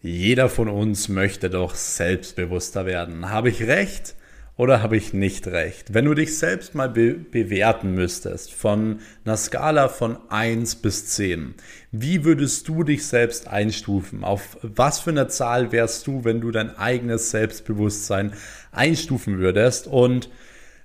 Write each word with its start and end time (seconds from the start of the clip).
Jeder 0.00 0.48
von 0.48 0.68
uns 0.68 1.08
möchte 1.08 1.50
doch 1.50 1.74
selbstbewusster 1.74 2.86
werden. 2.86 3.30
Habe 3.30 3.48
ich 3.48 3.64
recht 3.64 4.14
oder 4.56 4.80
habe 4.80 4.96
ich 4.96 5.12
nicht 5.12 5.48
recht? 5.48 5.92
Wenn 5.92 6.04
du 6.04 6.14
dich 6.14 6.38
selbst 6.38 6.76
mal 6.76 6.88
be 6.88 7.14
bewerten 7.14 7.94
müsstest 7.94 8.52
von 8.52 9.00
einer 9.24 9.36
Skala 9.36 9.88
von 9.88 10.16
1 10.28 10.76
bis 10.76 11.06
10, 11.06 11.54
wie 11.90 12.24
würdest 12.24 12.68
du 12.68 12.84
dich 12.84 13.08
selbst 13.08 13.48
einstufen? 13.48 14.22
Auf 14.22 14.58
was 14.62 15.00
für 15.00 15.10
eine 15.10 15.26
Zahl 15.26 15.72
wärst 15.72 16.06
du, 16.06 16.22
wenn 16.22 16.40
du 16.40 16.52
dein 16.52 16.76
eigenes 16.76 17.32
Selbstbewusstsein 17.32 18.34
einstufen 18.70 19.38
würdest? 19.38 19.88
Und 19.88 20.30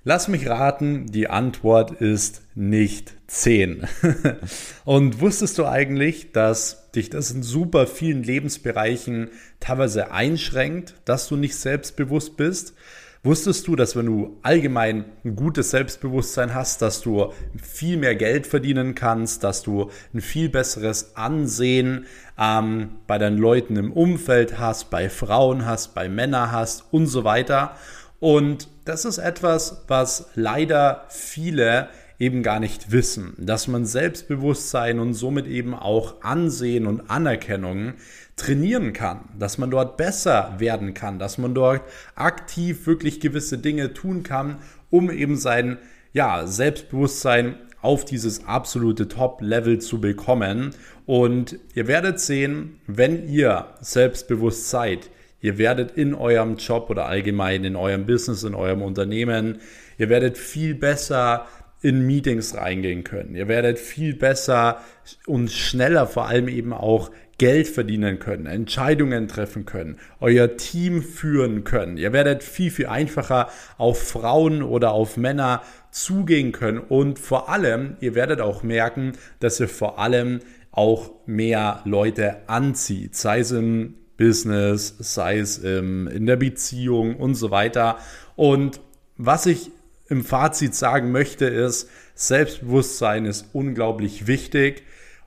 Lass 0.06 0.28
mich 0.28 0.46
raten, 0.46 1.06
die 1.06 1.30
Antwort 1.30 1.92
ist 1.92 2.42
nicht 2.54 3.14
10. 3.26 3.86
Und 4.84 5.22
wusstest 5.22 5.56
du 5.56 5.64
eigentlich, 5.64 6.30
dass 6.32 6.90
dich 6.92 7.08
das 7.08 7.30
in 7.30 7.42
super 7.42 7.86
vielen 7.86 8.22
Lebensbereichen 8.22 9.30
teilweise 9.60 10.12
einschränkt, 10.12 10.94
dass 11.06 11.26
du 11.28 11.36
nicht 11.36 11.56
selbstbewusst 11.56 12.36
bist? 12.36 12.74
Wusstest 13.22 13.66
du, 13.66 13.76
dass 13.76 13.96
wenn 13.96 14.04
du 14.04 14.36
allgemein 14.42 15.06
ein 15.24 15.36
gutes 15.36 15.70
Selbstbewusstsein 15.70 16.52
hast, 16.52 16.82
dass 16.82 17.00
du 17.00 17.32
viel 17.56 17.96
mehr 17.96 18.14
Geld 18.14 18.46
verdienen 18.46 18.94
kannst, 18.94 19.42
dass 19.42 19.62
du 19.62 19.90
ein 20.12 20.20
viel 20.20 20.50
besseres 20.50 21.16
Ansehen 21.16 22.04
ähm, 22.38 22.96
bei 23.06 23.16
deinen 23.16 23.38
Leuten 23.38 23.76
im 23.76 23.90
Umfeld 23.90 24.58
hast, 24.58 24.90
bei 24.90 25.08
Frauen 25.08 25.64
hast, 25.64 25.94
bei 25.94 26.10
Männern 26.10 26.52
hast 26.52 26.84
und 26.90 27.06
so 27.06 27.24
weiter? 27.24 27.76
Und 28.24 28.68
das 28.86 29.04
ist 29.04 29.18
etwas, 29.18 29.84
was 29.86 30.30
leider 30.34 31.04
viele 31.10 31.90
eben 32.18 32.42
gar 32.42 32.58
nicht 32.58 32.90
wissen, 32.90 33.34
dass 33.36 33.68
man 33.68 33.84
Selbstbewusstsein 33.84 34.98
und 34.98 35.12
somit 35.12 35.46
eben 35.46 35.74
auch 35.74 36.22
Ansehen 36.22 36.86
und 36.86 37.10
Anerkennung 37.10 37.92
trainieren 38.36 38.94
kann, 38.94 39.28
dass 39.38 39.58
man 39.58 39.70
dort 39.70 39.98
besser 39.98 40.54
werden 40.56 40.94
kann, 40.94 41.18
dass 41.18 41.36
man 41.36 41.54
dort 41.54 41.82
aktiv 42.14 42.86
wirklich 42.86 43.20
gewisse 43.20 43.58
Dinge 43.58 43.92
tun 43.92 44.22
kann, 44.22 44.56
um 44.88 45.10
eben 45.10 45.36
sein 45.36 45.76
ja, 46.14 46.46
Selbstbewusstsein 46.46 47.56
auf 47.82 48.06
dieses 48.06 48.46
absolute 48.46 49.06
Top-Level 49.06 49.80
zu 49.80 50.00
bekommen. 50.00 50.70
Und 51.04 51.58
ihr 51.74 51.88
werdet 51.88 52.20
sehen, 52.20 52.80
wenn 52.86 53.28
ihr 53.28 53.66
selbstbewusst 53.82 54.70
seid, 54.70 55.10
Ihr 55.44 55.58
werdet 55.58 55.90
in 55.90 56.14
eurem 56.14 56.56
Job 56.56 56.88
oder 56.88 57.04
allgemein 57.04 57.64
in 57.64 57.76
eurem 57.76 58.06
Business, 58.06 58.44
in 58.44 58.54
eurem 58.54 58.80
Unternehmen, 58.80 59.58
ihr 59.98 60.08
werdet 60.08 60.38
viel 60.38 60.74
besser 60.74 61.44
in 61.82 62.06
Meetings 62.06 62.56
reingehen 62.56 63.04
können. 63.04 63.34
Ihr 63.34 63.46
werdet 63.46 63.78
viel 63.78 64.14
besser 64.14 64.80
und 65.26 65.52
schneller 65.52 66.06
vor 66.06 66.28
allem 66.28 66.48
eben 66.48 66.72
auch 66.72 67.10
Geld 67.36 67.68
verdienen 67.68 68.20
können, 68.20 68.46
Entscheidungen 68.46 69.28
treffen 69.28 69.66
können, 69.66 69.98
euer 70.18 70.56
Team 70.56 71.02
führen 71.02 71.62
können. 71.62 71.98
Ihr 71.98 72.14
werdet 72.14 72.42
viel, 72.42 72.70
viel 72.70 72.86
einfacher 72.86 73.50
auf 73.76 74.02
Frauen 74.02 74.62
oder 74.62 74.92
auf 74.92 75.18
Männer 75.18 75.60
zugehen 75.90 76.52
können 76.52 76.78
und 76.78 77.18
vor 77.18 77.50
allem, 77.50 77.98
ihr 78.00 78.14
werdet 78.14 78.40
auch 78.40 78.62
merken, 78.62 79.12
dass 79.40 79.60
ihr 79.60 79.68
vor 79.68 79.98
allem 79.98 80.40
auch 80.72 81.10
mehr 81.26 81.82
Leute 81.84 82.48
anzieht, 82.48 83.14
sei 83.14 83.40
es 83.40 83.50
im 83.50 83.96
Business, 84.16 84.94
sei 84.98 85.38
es 85.38 85.62
ähm, 85.62 86.08
in 86.08 86.26
der 86.26 86.36
Beziehung 86.36 87.16
und 87.16 87.34
so 87.34 87.50
weiter. 87.50 87.98
Und 88.36 88.80
was 89.16 89.46
ich 89.46 89.70
im 90.08 90.24
Fazit 90.24 90.74
sagen 90.74 91.12
möchte, 91.12 91.46
ist, 91.46 91.88
Selbstbewusstsein 92.14 93.24
ist 93.26 93.46
unglaublich 93.52 94.26
wichtig, 94.26 94.84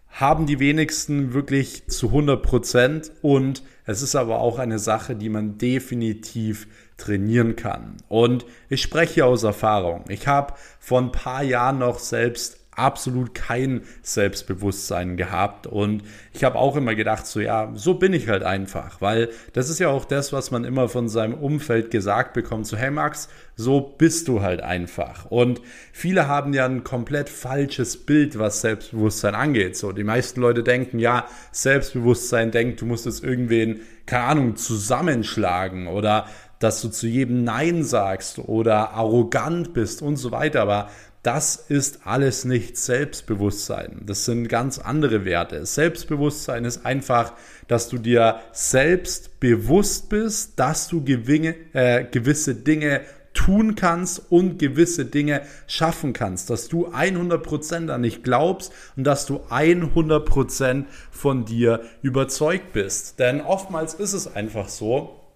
haben 0.09 0.45
die 0.45 0.59
wenigsten 0.59 1.33
wirklich 1.33 1.87
zu 1.87 2.07
100 2.07 2.41
Prozent 2.41 3.11
und 3.21 3.63
es 3.85 4.01
ist 4.01 4.15
aber 4.15 4.39
auch 4.39 4.57
eine 4.57 4.79
Sache, 4.79 5.15
die 5.15 5.29
man 5.29 5.57
definitiv 5.57 6.67
trainieren 6.97 7.55
kann. 7.55 7.97
Und 8.07 8.45
ich 8.69 8.81
spreche 8.81 9.25
aus 9.25 9.43
Erfahrung. 9.43 10.05
Ich 10.09 10.27
habe 10.27 10.55
vor 10.79 10.99
ein 10.99 11.11
paar 11.11 11.43
Jahren 11.43 11.79
noch 11.79 11.99
selbst 11.99 12.66
absolut 12.77 13.33
kein 13.33 13.81
Selbstbewusstsein 14.03 15.17
gehabt. 15.17 15.67
Und 15.67 16.03
ich 16.31 16.43
habe 16.43 16.57
auch 16.57 16.75
immer 16.75 16.95
gedacht, 16.95 17.25
so 17.25 17.39
ja, 17.39 17.71
so 17.73 17.95
bin 17.95 18.13
ich 18.13 18.29
halt 18.29 18.43
einfach, 18.43 19.01
weil 19.01 19.29
das 19.53 19.69
ist 19.69 19.79
ja 19.79 19.89
auch 19.89 20.05
das, 20.05 20.31
was 20.31 20.51
man 20.51 20.63
immer 20.63 20.87
von 20.87 21.09
seinem 21.09 21.33
Umfeld 21.33 21.91
gesagt 21.91 22.33
bekommt, 22.33 22.67
so 22.67 22.77
hey 22.77 22.91
Max, 22.91 23.29
so 23.55 23.81
bist 23.81 24.27
du 24.27 24.41
halt 24.41 24.61
einfach. 24.61 25.25
Und 25.25 25.61
viele 25.91 26.27
haben 26.27 26.53
ja 26.53 26.65
ein 26.65 26.83
komplett 26.83 27.29
falsches 27.29 28.05
Bild, 28.05 28.37
was 28.37 28.61
Selbstbewusstsein 28.61 29.33
angeht, 29.33 29.75
so 29.75 29.91
die 29.91 30.03
meisten 30.03 30.39
Leute 30.41 30.63
denken, 30.63 30.99
ja, 30.99 31.25
Selbstbewusstsein 31.51 32.51
denkt, 32.51 32.81
du 32.81 32.85
musst 32.85 33.07
es 33.07 33.21
irgendwen, 33.21 33.81
keine 34.05 34.23
Ahnung, 34.23 34.55
zusammenschlagen 34.55 35.87
oder 35.87 36.27
dass 36.59 36.81
du 36.81 36.89
zu 36.89 37.07
jedem 37.07 37.43
Nein 37.43 37.83
sagst 37.83 38.39
oder 38.39 38.91
arrogant 38.91 39.73
bist 39.73 40.01
und 40.01 40.17
so 40.17 40.31
weiter. 40.31 40.61
Aber 40.61 40.89
das 41.23 41.55
ist 41.55 42.01
alles 42.05 42.45
nicht 42.45 42.77
Selbstbewusstsein. 42.77 44.01
Das 44.05 44.25
sind 44.25 44.47
ganz 44.47 44.79
andere 44.79 45.25
Werte. 45.25 45.65
Selbstbewusstsein 45.65 46.63
ist 46.63 46.85
einfach, 46.85 47.33
dass 47.67 47.89
du 47.89 47.97
dir 47.97 48.39
selbst 48.53 49.39
bewusst 49.39 50.09
bist, 50.09 50.59
dass 50.59 50.87
du 50.87 51.03
gewinne, 51.03 51.55
äh, 51.73 52.05
gewisse 52.05 52.55
Dinge 52.55 53.01
tun 53.33 53.75
kannst 53.75 54.31
und 54.31 54.57
gewisse 54.57 55.05
Dinge 55.05 55.43
schaffen 55.67 56.13
kannst, 56.13 56.49
dass 56.49 56.69
du 56.69 56.87
100% 56.87 57.89
an 57.89 58.01
dich 58.01 58.23
glaubst 58.23 58.73
und 58.95 59.03
dass 59.03 59.25
du 59.25 59.41
100% 59.49 60.85
von 61.11 61.45
dir 61.45 61.81
überzeugt 62.01 62.73
bist. 62.73 63.19
Denn 63.19 63.41
oftmals 63.41 63.93
ist 63.93 64.13
es 64.13 64.33
einfach 64.33 64.69
so, 64.69 65.26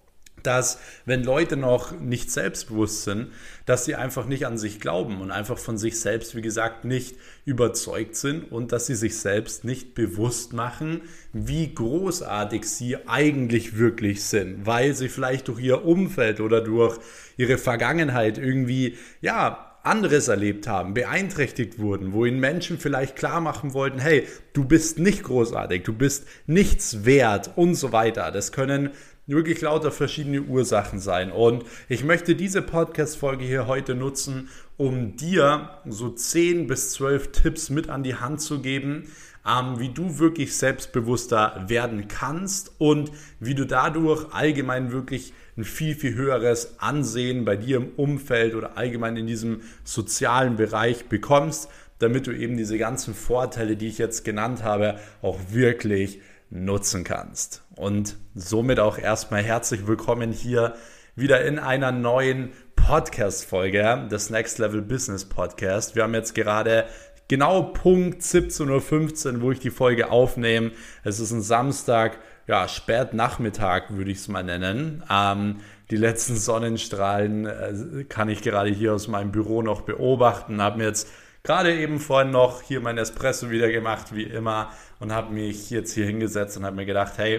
dass 0.46 0.78
wenn 1.04 1.22
Leute 1.22 1.56
noch 1.56 1.98
nicht 1.98 2.30
selbstbewusst 2.30 3.04
sind, 3.04 3.28
dass 3.66 3.84
sie 3.84 3.94
einfach 3.94 4.26
nicht 4.26 4.46
an 4.46 4.58
sich 4.58 4.80
glauben 4.80 5.20
und 5.20 5.30
einfach 5.30 5.58
von 5.58 5.78
sich 5.78 6.00
selbst, 6.00 6.34
wie 6.34 6.42
gesagt, 6.42 6.84
nicht 6.84 7.16
überzeugt 7.44 8.16
sind 8.16 8.50
und 8.50 8.72
dass 8.72 8.86
sie 8.86 8.94
sich 8.94 9.18
selbst 9.18 9.64
nicht 9.64 9.94
bewusst 9.94 10.52
machen, 10.52 11.02
wie 11.32 11.74
großartig 11.74 12.64
sie 12.64 12.96
eigentlich 13.06 13.78
wirklich 13.78 14.24
sind, 14.24 14.66
weil 14.66 14.94
sie 14.94 15.08
vielleicht 15.08 15.48
durch 15.48 15.60
ihr 15.60 15.84
Umfeld 15.84 16.40
oder 16.40 16.60
durch 16.60 16.98
ihre 17.36 17.58
Vergangenheit 17.58 18.38
irgendwie, 18.38 18.96
ja, 19.20 19.68
anderes 19.82 20.28
erlebt 20.28 20.68
haben, 20.68 20.94
beeinträchtigt 20.94 21.78
wurden, 21.78 22.12
wo 22.12 22.24
ihnen 22.24 22.38
Menschen 22.38 22.78
vielleicht 22.78 23.16
klar 23.16 23.40
machen 23.40 23.74
wollten, 23.74 23.98
hey, 23.98 24.26
du 24.52 24.64
bist 24.64 24.98
nicht 24.98 25.24
großartig, 25.24 25.82
du 25.82 25.92
bist 25.92 26.26
nichts 26.46 27.04
wert 27.04 27.50
und 27.56 27.74
so 27.74 27.92
weiter. 27.92 28.30
Das 28.30 28.52
können 28.52 28.90
wirklich 29.26 29.60
lauter 29.60 29.92
verschiedene 29.92 30.42
Ursachen 30.42 30.98
sein. 30.98 31.30
Und 31.30 31.64
ich 31.88 32.04
möchte 32.04 32.34
diese 32.34 32.62
Podcast-Folge 32.62 33.44
hier 33.44 33.66
heute 33.66 33.94
nutzen, 33.94 34.48
um 34.76 35.16
dir 35.16 35.70
so 35.86 36.10
10 36.10 36.66
bis 36.66 36.92
12 36.92 37.32
Tipps 37.32 37.70
mit 37.70 37.88
an 37.88 38.02
die 38.02 38.16
Hand 38.16 38.40
zu 38.40 38.60
geben, 38.60 39.04
ähm, 39.46 39.78
wie 39.78 39.88
du 39.88 40.18
wirklich 40.18 40.56
selbstbewusster 40.56 41.64
werden 41.68 42.08
kannst 42.08 42.72
und 42.78 43.12
wie 43.40 43.54
du 43.54 43.64
dadurch 43.64 44.32
allgemein 44.32 44.92
wirklich 44.92 45.32
ein 45.56 45.64
viel, 45.64 45.94
viel 45.94 46.14
höheres 46.14 46.80
Ansehen 46.80 47.44
bei 47.44 47.56
dir 47.56 47.76
im 47.76 47.90
Umfeld 47.96 48.54
oder 48.54 48.76
allgemein 48.76 49.16
in 49.16 49.26
diesem 49.26 49.60
sozialen 49.84 50.56
Bereich 50.56 51.06
bekommst, 51.06 51.68
damit 51.98 52.26
du 52.26 52.32
eben 52.32 52.56
diese 52.56 52.78
ganzen 52.78 53.14
Vorteile, 53.14 53.76
die 53.76 53.86
ich 53.86 53.98
jetzt 53.98 54.24
genannt 54.24 54.64
habe, 54.64 54.98
auch 55.20 55.38
wirklich 55.50 56.20
nutzen 56.52 57.02
kannst. 57.02 57.62
Und 57.76 58.16
somit 58.34 58.78
auch 58.78 58.98
erstmal 58.98 59.42
herzlich 59.42 59.86
willkommen 59.86 60.32
hier 60.32 60.74
wieder 61.16 61.44
in 61.44 61.58
einer 61.58 61.92
neuen 61.92 62.52
Podcast-Folge 62.76 64.08
des 64.10 64.28
Next 64.28 64.58
Level 64.58 64.82
Business 64.82 65.24
Podcast. 65.24 65.96
Wir 65.96 66.02
haben 66.02 66.14
jetzt 66.14 66.34
gerade 66.34 66.84
genau 67.26 67.62
Punkt 67.62 68.20
17.15 68.20 69.36
Uhr, 69.36 69.40
wo 69.40 69.50
ich 69.50 69.60
die 69.60 69.70
Folge 69.70 70.10
aufnehme. 70.10 70.72
Es 71.04 71.20
ist 71.20 71.30
ein 71.30 71.40
Samstag, 71.40 72.18
ja, 72.46 72.68
spät 72.68 73.14
Nachmittag 73.14 73.96
würde 73.96 74.10
ich 74.10 74.18
es 74.18 74.28
mal 74.28 74.44
nennen. 74.44 75.02
Ähm, 75.10 75.60
die 75.90 75.96
letzten 75.96 76.36
Sonnenstrahlen 76.36 77.46
äh, 77.46 78.04
kann 78.04 78.28
ich 78.28 78.42
gerade 78.42 78.68
hier 78.68 78.92
aus 78.92 79.08
meinem 79.08 79.32
Büro 79.32 79.62
noch 79.62 79.82
beobachten. 79.82 80.60
Habe 80.60 80.78
mir 80.78 80.84
jetzt 80.84 81.08
gerade 81.42 81.76
eben 81.76 81.98
vorhin 81.98 82.30
noch 82.30 82.62
hier 82.62 82.80
mein 82.80 82.98
Espresso 82.98 83.50
wieder 83.50 83.70
gemacht, 83.70 84.14
wie 84.14 84.24
immer 84.24 84.72
und 85.00 85.12
habe 85.12 85.32
mich 85.32 85.70
jetzt 85.70 85.92
hier 85.92 86.06
hingesetzt 86.06 86.56
und 86.56 86.64
habe 86.64 86.76
mir 86.76 86.86
gedacht, 86.86 87.14
hey, 87.16 87.38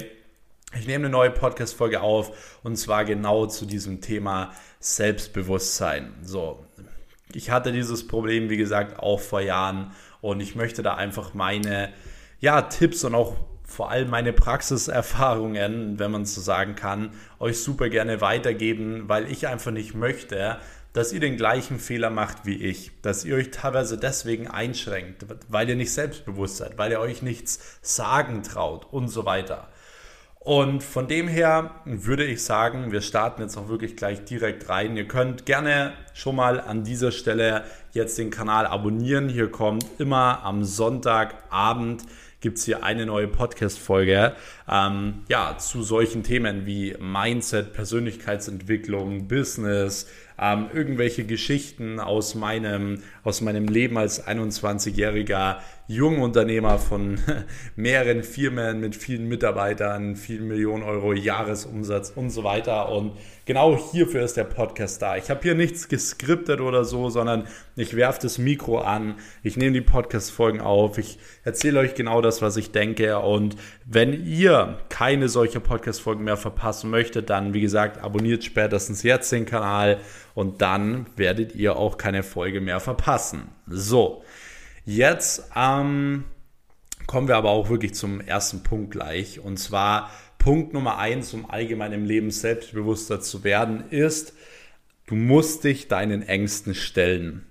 ich 0.78 0.88
nehme 0.88 1.06
eine 1.06 1.12
neue 1.12 1.32
Podcast-Folge 1.32 2.02
auf 2.02 2.60
und 2.64 2.78
zwar 2.78 3.06
genau 3.06 3.46
zu 3.46 3.66
diesem 3.66 4.02
Thema 4.02 4.52
Selbstbewusstsein. 4.80 6.14
So, 6.24 6.66
ich 7.34 7.52
hatte 7.52 7.72
dieses 7.72 8.08
Problem, 8.08 8.50
wie 8.50 8.58
gesagt, 8.58 9.00
auch 9.00 9.20
vor 9.20 9.42
Jahren 9.42 9.92
und 10.22 10.40
ich 10.40 10.56
möchte 10.56 10.82
da 10.82 10.96
einfach 10.96 11.34
meine 11.34 11.94
ja, 12.40 12.64
Tipps 12.64 13.04
und 13.04 13.16
auch 13.16 13.36
vor 13.64 13.90
allem 13.90 14.10
meine 14.10 14.34
Praxiserfahrungen, 14.34 15.98
wenn 15.98 16.12
man 16.12 16.26
so 16.26 16.42
sagen 16.42 16.76
kann, 16.76 17.12
euch 17.40 17.60
super 17.60 17.90
gerne 17.90 18.22
weitergeben, 18.22 19.08
weil 19.08 19.32
ich 19.32 19.48
einfach 19.48 19.72
nicht 19.72 19.96
möchte, 19.96 20.58
dass 20.94 21.12
ihr 21.12 21.20
den 21.20 21.38
gleichen 21.38 21.80
Fehler 21.80 22.10
macht 22.10 22.46
wie 22.46 22.56
ich, 22.56 22.92
dass 23.02 23.26
ihr 23.26 23.36
euch 23.36 23.52
teilweise 23.52 23.98
deswegen 23.98 24.48
einschränkt, 24.48 25.26
weil 25.50 25.70
ihr 25.70 25.76
nicht 25.76 25.92
selbstbewusst 25.92 26.58
seid, 26.58 26.78
weil 26.78 26.92
ihr 26.92 27.00
euch 27.00 27.22
nichts 27.22 27.60
sagen 27.82 28.44
traut 28.44 28.88
und 28.92 29.08
so 29.10 29.26
weiter. 29.26 29.68
Und 30.40 30.84
von 30.84 31.08
dem 31.08 31.30
her 31.30 31.72
würde 31.86 32.26
ich 32.26 32.44
sagen, 32.44 32.92
wir 32.92 33.02
starten 33.02 33.42
jetzt 33.42 33.58
auch 33.58 33.70
wirklich 33.70 33.96
gleich 33.96 34.26
direkt 34.26 34.68
rein. 34.68 34.98
Ihr 34.98 35.08
könnt 35.08 35.46
gerne 35.46 35.94
schon 36.14 36.36
mal 36.36 36.60
an 36.60 36.84
dieser 36.84 37.14
Stelle 37.14 37.64
jetzt 37.94 38.18
den 38.18 38.30
Kanal 38.30 38.68
abonnieren. 38.68 39.30
Hier 39.30 39.50
kommt 39.50 39.86
immer 40.00 40.44
am 40.44 40.66
Sonntagabend 40.66 42.04
gibt 42.44 42.58
es 42.58 42.66
hier 42.66 42.84
eine 42.84 43.06
neue 43.06 43.30
Podcast-Folge 43.30 44.36
ähm, 44.70 45.24
ja, 45.28 45.58
zu 45.58 45.84
solchen 45.84 46.24
Themen 46.24 46.66
wie 46.66 46.96
Mindset, 47.00 47.74
Persönlichkeitsentwicklung, 47.74 49.28
Business, 49.28 50.08
ähm, 50.40 50.68
irgendwelche 50.74 51.26
Geschichten 51.26 52.00
aus 52.00 52.36
meinem, 52.36 53.04
aus 53.24 53.42
meinem 53.42 53.68
Leben 53.68 53.98
als 53.98 54.26
21-jähriger 54.26 55.58
Jungunternehmer 55.88 56.80
von 56.80 57.20
mehreren 57.76 58.24
Firmen 58.24 58.80
mit 58.80 58.96
vielen 58.96 59.28
Mitarbeitern, 59.28 60.16
vielen 60.16 60.48
Millionen 60.48 60.84
Euro 60.84 61.14
Jahresumsatz 61.14 62.12
und 62.16 62.30
so 62.30 62.44
weiter. 62.44 62.90
Und 62.90 63.14
genau 63.46 63.78
hierfür 63.92 64.24
ist 64.24 64.38
der 64.38 64.46
Podcast 64.46 65.02
da. 65.02 65.18
Ich 65.18 65.30
habe 65.30 65.42
hier 65.44 65.56
nichts 65.56 65.88
geskriptet 65.88 66.62
oder 66.62 66.84
so, 66.86 67.10
sondern 67.10 67.48
ich 67.76 67.96
werfe 67.96 68.22
das 68.22 68.38
Mikro 68.38 68.80
an, 68.80 69.16
ich 69.44 69.58
nehme 69.58 69.74
die 69.74 69.82
Podcast-Folgen 69.82 70.62
auf, 70.62 70.98
ich 70.98 71.20
erzähle 71.44 71.80
euch 71.80 71.96
genau 71.96 72.22
das, 72.22 72.42
was 72.42 72.58
ich 72.58 72.72
denke. 72.72 73.20
Und 73.20 73.56
wenn 73.86 74.26
ihr 74.26 74.53
keine 74.90 75.30
solche 75.30 75.60
Podcast-Folgen 75.60 76.24
mehr 76.24 76.38
verpassen 76.38 76.90
möchtet, 76.90 77.30
dann, 77.30 77.54
wie 77.54 77.62
gesagt, 77.62 78.02
abonniert 78.04 78.44
spätestens 78.44 79.04
jetzt 79.04 79.32
den 79.32 79.46
Kanal 79.46 80.00
und 80.34 80.62
dann 80.62 81.08
werdet 81.16 81.56
ihr 81.56 81.76
auch 81.76 81.98
keine 81.98 82.24
Folge 82.24 82.62
mehr 82.62 82.80
verpassen. 82.80 83.50
So, 83.68 84.24
jetzt 84.86 85.50
ähm, 85.56 86.26
kommen 87.08 87.28
wir 87.28 87.38
aber 87.38 87.52
auch 87.52 87.70
wirklich 87.70 87.94
zum 87.94 88.22
ersten 88.22 88.64
Punkt 88.64 88.92
gleich. 88.92 89.40
Und 89.40 89.58
zwar 89.58 90.10
Punkt 90.38 90.74
Nummer 90.74 90.98
eins, 90.98 91.34
um 91.34 91.50
allgemein 91.50 91.94
im 91.94 92.06
Leben 92.06 92.32
selbstbewusster 92.32 93.22
zu 93.22 93.44
werden, 93.44 93.90
ist, 93.90 94.34
du 95.08 95.16
musst 95.16 95.64
dich 95.64 95.88
deinen 95.88 96.22
Ängsten 96.22 96.76
stellen. 96.76 97.46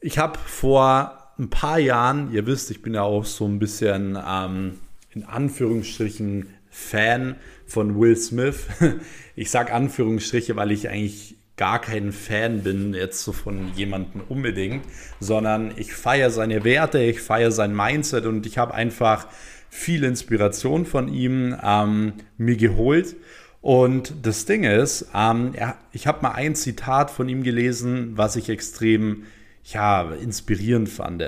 Ich 0.00 0.18
habe 0.18 0.38
vor 0.38 1.32
ein 1.38 1.50
paar 1.50 1.78
Jahren, 1.78 2.32
ihr 2.32 2.46
wisst, 2.46 2.70
ich 2.70 2.82
bin 2.82 2.94
ja 2.94 3.02
auch 3.02 3.24
so 3.24 3.46
ein 3.46 3.58
bisschen 3.58 4.18
ähm, 4.26 4.80
in 5.12 5.24
Anführungsstrichen 5.24 6.46
Fan 6.70 7.36
von 7.66 7.98
Will 8.00 8.16
Smith. 8.16 8.66
Ich 9.36 9.50
sage 9.50 9.72
Anführungsstriche, 9.72 10.54
weil 10.56 10.70
ich 10.70 10.90
eigentlich 10.90 11.36
gar 11.56 11.80
kein 11.80 12.12
Fan 12.12 12.62
bin 12.62 12.92
jetzt 12.92 13.22
so 13.22 13.32
von 13.32 13.72
jemandem 13.74 14.20
unbedingt, 14.28 14.84
sondern 15.18 15.72
ich 15.76 15.94
feiere 15.94 16.30
seine 16.30 16.62
Werte, 16.64 16.98
ich 16.98 17.20
feiere 17.20 17.50
sein 17.50 17.74
Mindset 17.74 18.26
und 18.26 18.44
ich 18.44 18.58
habe 18.58 18.74
einfach 18.74 19.28
viel 19.70 20.04
Inspiration 20.04 20.84
von 20.84 21.08
ihm 21.08 21.56
ähm, 21.62 22.14
mir 22.36 22.56
geholt. 22.56 23.16
Und 23.62 24.14
das 24.22 24.44
Ding 24.44 24.64
ist, 24.64 25.06
ähm, 25.14 25.52
er, 25.54 25.76
ich 25.92 26.06
habe 26.06 26.22
mal 26.22 26.32
ein 26.32 26.54
Zitat 26.54 27.10
von 27.10 27.28
ihm 27.28 27.42
gelesen, 27.42 28.12
was 28.16 28.36
ich 28.36 28.48
extrem 28.48 29.24
ja, 29.64 30.12
inspirierend 30.12 30.88
fand. 30.88 31.22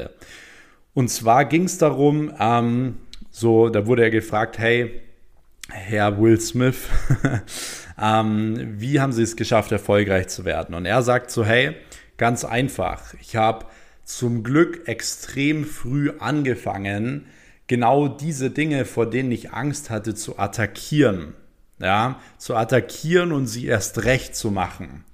Und 0.94 1.08
zwar 1.08 1.44
ging 1.44 1.64
es 1.64 1.78
darum, 1.78 2.32
ähm, 2.38 2.96
so, 3.32 3.70
da 3.70 3.86
wurde 3.86 4.02
er 4.02 4.10
gefragt, 4.10 4.58
hey, 4.58 5.00
Herr 5.70 6.20
Will 6.20 6.38
Smith, 6.38 6.86
ähm, 8.00 8.74
wie 8.78 9.00
haben 9.00 9.12
Sie 9.12 9.22
es 9.22 9.36
geschafft, 9.36 9.72
erfolgreich 9.72 10.28
zu 10.28 10.44
werden? 10.44 10.74
Und 10.74 10.84
er 10.84 11.02
sagt 11.02 11.30
so, 11.30 11.44
hey, 11.44 11.74
ganz 12.18 12.44
einfach, 12.44 13.14
ich 13.20 13.34
habe 13.34 13.66
zum 14.04 14.42
Glück 14.42 14.86
extrem 14.86 15.64
früh 15.64 16.12
angefangen, 16.18 17.26
genau 17.68 18.06
diese 18.06 18.50
Dinge, 18.50 18.84
vor 18.84 19.08
denen 19.08 19.32
ich 19.32 19.52
Angst 19.52 19.88
hatte, 19.88 20.14
zu 20.14 20.38
attackieren. 20.38 21.34
Ja, 21.78 22.20
zu 22.38 22.54
attackieren 22.54 23.32
und 23.32 23.46
sie 23.46 23.66
erst 23.66 24.04
recht 24.04 24.36
zu 24.36 24.52
machen. 24.52 25.04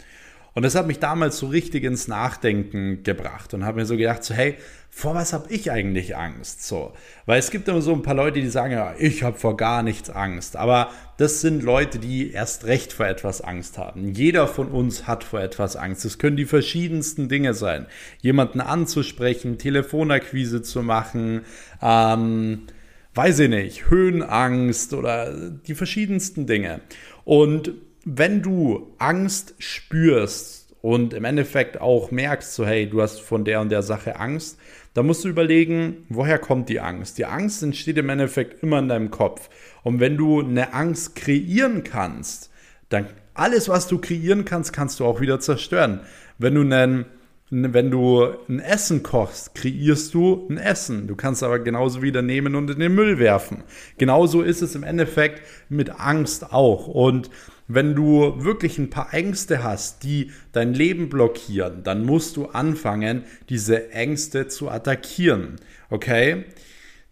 Und 0.52 0.64
das 0.64 0.74
hat 0.74 0.86
mich 0.86 0.98
damals 0.98 1.38
so 1.38 1.46
richtig 1.46 1.84
ins 1.84 2.08
Nachdenken 2.08 3.04
gebracht 3.04 3.54
und 3.54 3.64
habe 3.64 3.78
mir 3.78 3.86
so 3.86 3.96
gedacht, 3.96 4.24
so, 4.24 4.34
hey, 4.34 4.56
vor 4.90 5.14
was 5.14 5.32
habe 5.32 5.52
ich 5.52 5.70
eigentlich 5.70 6.16
Angst? 6.16 6.66
So, 6.66 6.92
weil 7.24 7.38
es 7.38 7.50
gibt 7.50 7.68
immer 7.68 7.80
so 7.80 7.92
ein 7.92 8.02
paar 8.02 8.14
Leute, 8.14 8.40
die 8.40 8.48
sagen, 8.48 8.72
ja, 8.72 8.94
ich 8.98 9.22
habe 9.22 9.38
vor 9.38 9.56
gar 9.56 9.82
nichts 9.82 10.10
Angst. 10.10 10.56
Aber 10.56 10.90
das 11.18 11.40
sind 11.40 11.62
Leute, 11.62 11.98
die 11.98 12.32
erst 12.32 12.64
recht 12.64 12.92
vor 12.92 13.06
etwas 13.06 13.40
Angst 13.40 13.78
haben. 13.78 14.12
Jeder 14.12 14.48
von 14.48 14.68
uns 14.68 15.06
hat 15.06 15.22
vor 15.22 15.40
etwas 15.40 15.76
Angst. 15.76 16.04
Es 16.04 16.18
können 16.18 16.36
die 16.36 16.46
verschiedensten 16.46 17.28
Dinge 17.28 17.54
sein. 17.54 17.86
Jemanden 18.20 18.60
anzusprechen, 18.60 19.58
Telefonakquise 19.58 20.62
zu 20.62 20.82
machen, 20.82 21.42
ähm, 21.80 22.66
weiß 23.14 23.38
ich 23.40 23.50
nicht, 23.50 23.90
Höhenangst 23.90 24.94
oder 24.94 25.32
die 25.48 25.74
verschiedensten 25.74 26.46
Dinge. 26.46 26.80
Und 27.24 27.72
wenn 28.04 28.42
du 28.42 28.94
Angst 28.98 29.54
spürst 29.58 30.67
und 30.80 31.14
im 31.14 31.24
Endeffekt 31.24 31.80
auch 31.80 32.10
merkst, 32.10 32.54
so 32.54 32.66
hey, 32.66 32.88
du 32.88 33.02
hast 33.02 33.20
von 33.20 33.44
der 33.44 33.60
und 33.60 33.70
der 33.70 33.82
Sache 33.82 34.18
Angst, 34.18 34.58
dann 34.94 35.06
musst 35.06 35.24
du 35.24 35.28
überlegen, 35.28 36.06
woher 36.08 36.38
kommt 36.38 36.68
die 36.68 36.80
Angst? 36.80 37.18
Die 37.18 37.26
Angst 37.26 37.62
entsteht 37.62 37.98
im 37.98 38.08
Endeffekt 38.08 38.62
immer 38.62 38.78
in 38.78 38.88
deinem 38.88 39.10
Kopf. 39.10 39.48
Und 39.82 40.00
wenn 40.00 40.16
du 40.16 40.40
eine 40.40 40.72
Angst 40.74 41.14
kreieren 41.14 41.84
kannst, 41.84 42.50
dann 42.88 43.06
alles, 43.34 43.68
was 43.68 43.86
du 43.86 43.98
kreieren 43.98 44.44
kannst, 44.44 44.72
kannst 44.72 44.98
du 44.98 45.04
auch 45.04 45.20
wieder 45.20 45.40
zerstören. 45.40 46.00
Wenn 46.38 46.54
du 46.54 46.62
einen 46.62 47.06
wenn 47.50 47.90
du 47.90 48.26
ein 48.48 48.60
Essen 48.60 49.02
kochst, 49.02 49.54
kreierst 49.54 50.12
du 50.12 50.46
ein 50.50 50.58
Essen. 50.58 51.06
Du 51.06 51.16
kannst 51.16 51.42
aber 51.42 51.58
genauso 51.58 52.02
wieder 52.02 52.20
nehmen 52.20 52.54
und 52.54 52.70
in 52.70 52.78
den 52.78 52.94
Müll 52.94 53.18
werfen. 53.18 53.64
Genauso 53.96 54.42
ist 54.42 54.60
es 54.60 54.74
im 54.74 54.82
Endeffekt 54.82 55.42
mit 55.68 55.90
Angst 55.98 56.52
auch. 56.52 56.86
Und 56.88 57.30
wenn 57.66 57.94
du 57.94 58.44
wirklich 58.44 58.78
ein 58.78 58.90
paar 58.90 59.12
Ängste 59.14 59.62
hast, 59.62 60.02
die 60.02 60.30
dein 60.52 60.74
Leben 60.74 61.08
blockieren, 61.08 61.82
dann 61.84 62.04
musst 62.04 62.36
du 62.36 62.46
anfangen, 62.46 63.24
diese 63.48 63.92
Ängste 63.92 64.48
zu 64.48 64.70
attackieren. 64.70 65.56
Okay? 65.90 66.44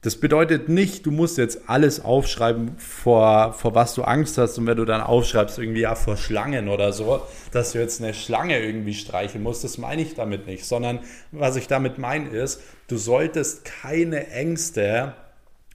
Das 0.07 0.15
bedeutet 0.15 0.69
nicht, 0.69 1.05
du 1.05 1.11
musst 1.11 1.37
jetzt 1.37 1.69
alles 1.69 2.05
aufschreiben, 2.05 2.79
vor, 2.79 3.55
vor 3.55 3.75
was 3.75 3.93
du 3.95 4.05
Angst 4.05 4.39
hast. 4.39 4.57
Und 4.57 4.69
wenn 4.69 4.77
du 4.77 4.85
dann 4.85 5.01
aufschreibst, 5.01 5.59
irgendwie 5.59 5.81
ja 5.81 5.97
vor 5.97 6.17
Schlangen 6.17 6.69
oder 6.69 6.93
so, 6.93 7.23
dass 7.51 7.73
du 7.73 7.81
jetzt 7.81 8.01
eine 8.01 8.15
Schlange 8.15 8.61
irgendwie 8.61 8.95
streicheln 8.95 9.43
musst, 9.43 9.65
das 9.65 9.79
meine 9.79 10.03
ich 10.03 10.15
damit 10.15 10.47
nicht. 10.47 10.65
Sondern 10.65 11.01
was 11.33 11.57
ich 11.57 11.67
damit 11.67 11.99
meine 11.99 12.29
ist, 12.29 12.63
du 12.87 12.99
solltest 12.99 13.65
keine 13.65 14.29
Ängste 14.29 15.15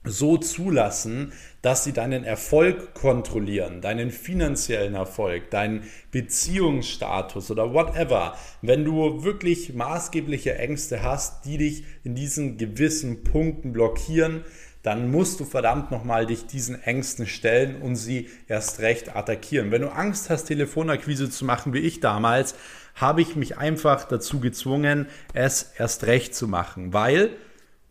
so 0.04 0.36
zulassen, 0.36 1.32
dass 1.62 1.84
sie 1.84 1.92
deinen 1.92 2.24
Erfolg 2.24 2.94
kontrollieren, 2.94 3.80
deinen 3.80 4.10
finanziellen 4.10 4.94
Erfolg, 4.94 5.50
deinen 5.50 5.84
Beziehungsstatus 6.10 7.50
oder 7.50 7.72
whatever. 7.72 8.36
Wenn 8.62 8.84
du 8.84 9.22
wirklich 9.22 9.74
maßgebliche 9.74 10.56
Ängste 10.56 11.02
hast, 11.02 11.44
die 11.44 11.58
dich 11.58 11.84
in 12.02 12.14
diesen 12.14 12.56
gewissen 12.58 13.22
Punkten 13.22 13.72
blockieren, 13.72 14.44
dann 14.82 15.12
musst 15.12 15.38
du 15.38 15.44
verdammt 15.44 15.92
nochmal 15.92 16.26
dich 16.26 16.46
diesen 16.46 16.82
Ängsten 16.82 17.26
stellen 17.26 17.80
und 17.80 17.94
sie 17.94 18.28
erst 18.48 18.80
recht 18.80 19.14
attackieren. 19.14 19.70
Wenn 19.70 19.82
du 19.82 19.88
Angst 19.88 20.28
hast, 20.28 20.46
Telefonakquise 20.46 21.30
zu 21.30 21.44
machen, 21.44 21.72
wie 21.72 21.78
ich 21.78 22.00
damals, 22.00 22.56
habe 22.96 23.22
ich 23.22 23.36
mich 23.36 23.56
einfach 23.56 24.04
dazu 24.04 24.40
gezwungen, 24.40 25.06
es 25.34 25.72
erst 25.78 26.04
recht 26.04 26.34
zu 26.34 26.48
machen, 26.48 26.92
weil 26.92 27.30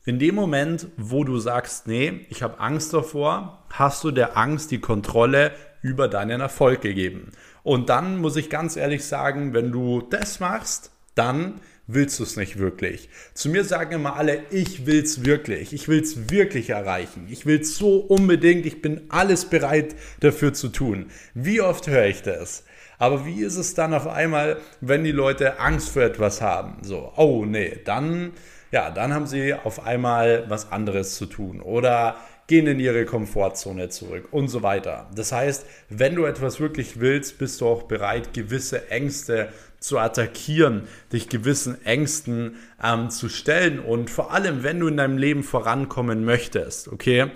in 0.05 0.17
dem 0.17 0.35
Moment, 0.35 0.87
wo 0.97 1.23
du 1.23 1.37
sagst, 1.37 1.87
nee, 1.87 2.25
ich 2.29 2.41
habe 2.41 2.59
Angst 2.59 2.93
davor, 2.93 3.65
hast 3.71 4.03
du 4.03 4.11
der 4.11 4.37
Angst 4.37 4.71
die 4.71 4.79
Kontrolle 4.79 5.51
über 5.81 6.07
deinen 6.07 6.41
Erfolg 6.41 6.81
gegeben. 6.81 7.31
Und 7.63 7.89
dann 7.89 8.17
muss 8.17 8.35
ich 8.35 8.49
ganz 8.49 8.75
ehrlich 8.75 9.05
sagen, 9.05 9.53
wenn 9.53 9.71
du 9.71 10.01
das 10.01 10.39
machst, 10.39 10.91
dann 11.13 11.61
willst 11.87 12.19
du 12.19 12.23
es 12.23 12.37
nicht 12.37 12.57
wirklich. 12.57 13.09
Zu 13.33 13.49
mir 13.49 13.63
sagen 13.63 13.93
immer 13.93 14.15
alle, 14.15 14.43
ich 14.49 14.85
will 14.85 15.03
es 15.03 15.25
wirklich, 15.25 15.73
ich 15.73 15.87
will 15.87 16.01
es 16.01 16.29
wirklich 16.31 16.69
erreichen, 16.69 17.27
ich 17.29 17.45
will 17.45 17.61
es 17.61 17.75
so 17.75 17.97
unbedingt, 17.97 18.65
ich 18.65 18.81
bin 18.81 19.01
alles 19.09 19.45
bereit 19.45 19.95
dafür 20.21 20.53
zu 20.53 20.69
tun. 20.69 21.07
Wie 21.33 21.61
oft 21.61 21.87
höre 21.87 22.07
ich 22.07 22.21
das? 22.21 22.63
Aber 22.97 23.25
wie 23.25 23.41
ist 23.41 23.57
es 23.57 23.73
dann 23.73 23.93
auf 23.93 24.07
einmal, 24.07 24.57
wenn 24.79 25.03
die 25.03 25.11
Leute 25.11 25.59
Angst 25.59 25.89
vor 25.89 26.03
etwas 26.03 26.41
haben? 26.41 26.83
So, 26.83 27.11
oh 27.15 27.45
nee, 27.45 27.79
dann 27.83 28.33
ja, 28.71 28.89
dann 28.89 29.13
haben 29.13 29.27
sie 29.27 29.53
auf 29.53 29.85
einmal 29.85 30.45
was 30.47 30.71
anderes 30.71 31.15
zu 31.15 31.25
tun 31.25 31.61
oder 31.61 32.15
gehen 32.47 32.67
in 32.67 32.79
ihre 32.79 33.05
Komfortzone 33.05 33.89
zurück 33.89 34.27
und 34.31 34.49
so 34.49 34.63
weiter. 34.63 35.09
Das 35.15 35.31
heißt, 35.31 35.65
wenn 35.89 36.15
du 36.15 36.25
etwas 36.25 36.59
wirklich 36.59 36.99
willst, 36.99 37.37
bist 37.37 37.61
du 37.61 37.67
auch 37.67 37.83
bereit, 37.83 38.33
gewisse 38.33 38.89
Ängste 38.89 39.49
zu 39.79 39.97
attackieren, 39.97 40.87
dich 41.11 41.29
gewissen 41.29 41.83
Ängsten 41.85 42.55
ähm, 42.83 43.09
zu 43.09 43.29
stellen 43.29 43.79
und 43.79 44.09
vor 44.09 44.31
allem, 44.31 44.63
wenn 44.63 44.79
du 44.79 44.87
in 44.87 44.97
deinem 44.97 45.17
Leben 45.17 45.43
vorankommen 45.43 46.25
möchtest, 46.25 46.87
okay, 46.87 47.27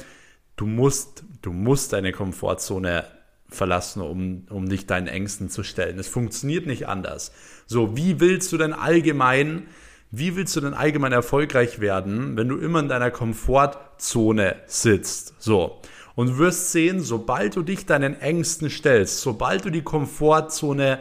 du 0.58 0.66
musst, 0.66 1.24
du 1.42 1.52
musst 1.52 1.94
deine 1.94 2.12
Komfortzone 2.12 3.06
verlassen, 3.48 4.02
um, 4.02 4.46
um 4.50 4.70
dich 4.70 4.86
deinen 4.86 5.08
Ängsten 5.08 5.50
zu 5.50 5.64
stellen. 5.64 5.98
Es 5.98 6.08
funktioniert 6.08 6.66
nicht 6.66 6.88
anders. 6.88 7.32
So, 7.68 7.96
wie 7.96 8.20
willst 8.20 8.52
du 8.52 8.58
denn 8.58 8.74
allgemein 8.74 9.68
wie 10.18 10.36
willst 10.36 10.56
du 10.56 10.62
denn 10.62 10.74
allgemein 10.74 11.12
erfolgreich 11.12 11.80
werden, 11.80 12.38
wenn 12.38 12.48
du 12.48 12.58
immer 12.58 12.80
in 12.80 12.88
deiner 12.88 13.12
Komfortzone 13.12 14.56
sitzt? 14.66 15.34
So. 15.40 15.82
Und 16.16 16.28
du 16.28 16.38
wirst 16.38 16.72
sehen, 16.72 17.02
sobald 17.02 17.58
du 17.58 17.62
dich 17.62 17.86
deinen 17.86 18.20
Ängsten 18.22 18.70
stellst, 18.70 19.20
sobald 19.20 19.66
du 19.66 19.70
die 19.70 19.82
Komfortzone 19.82 21.00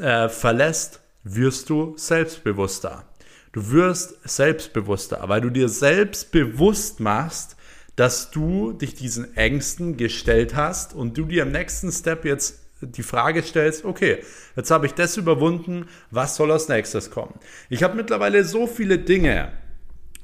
äh, 0.00 0.28
verlässt, 0.28 1.00
wirst 1.22 1.70
du 1.70 1.94
selbstbewusster. 1.96 3.04
Du 3.52 3.70
wirst 3.70 4.16
selbstbewusster, 4.28 5.22
weil 5.26 5.40
du 5.40 5.50
dir 5.50 5.68
selbst 5.68 6.32
bewusst 6.32 6.98
machst, 6.98 7.56
dass 7.94 8.30
du 8.30 8.72
dich 8.72 8.94
diesen 8.94 9.36
Ängsten 9.36 9.96
gestellt 9.96 10.56
hast 10.56 10.94
und 10.94 11.18
du 11.18 11.26
dir 11.26 11.42
im 11.42 11.52
nächsten 11.52 11.92
Step 11.92 12.24
jetzt 12.24 12.59
die 12.80 13.02
Frage 13.02 13.42
stellst, 13.42 13.84
okay, 13.84 14.18
jetzt 14.56 14.70
habe 14.70 14.86
ich 14.86 14.94
das 14.94 15.16
überwunden, 15.16 15.86
was 16.10 16.36
soll 16.36 16.50
als 16.50 16.68
nächstes 16.68 17.10
kommen? 17.10 17.34
Ich 17.68 17.82
habe 17.82 17.96
mittlerweile 17.96 18.44
so 18.44 18.66
viele 18.66 18.98
Dinge 18.98 19.52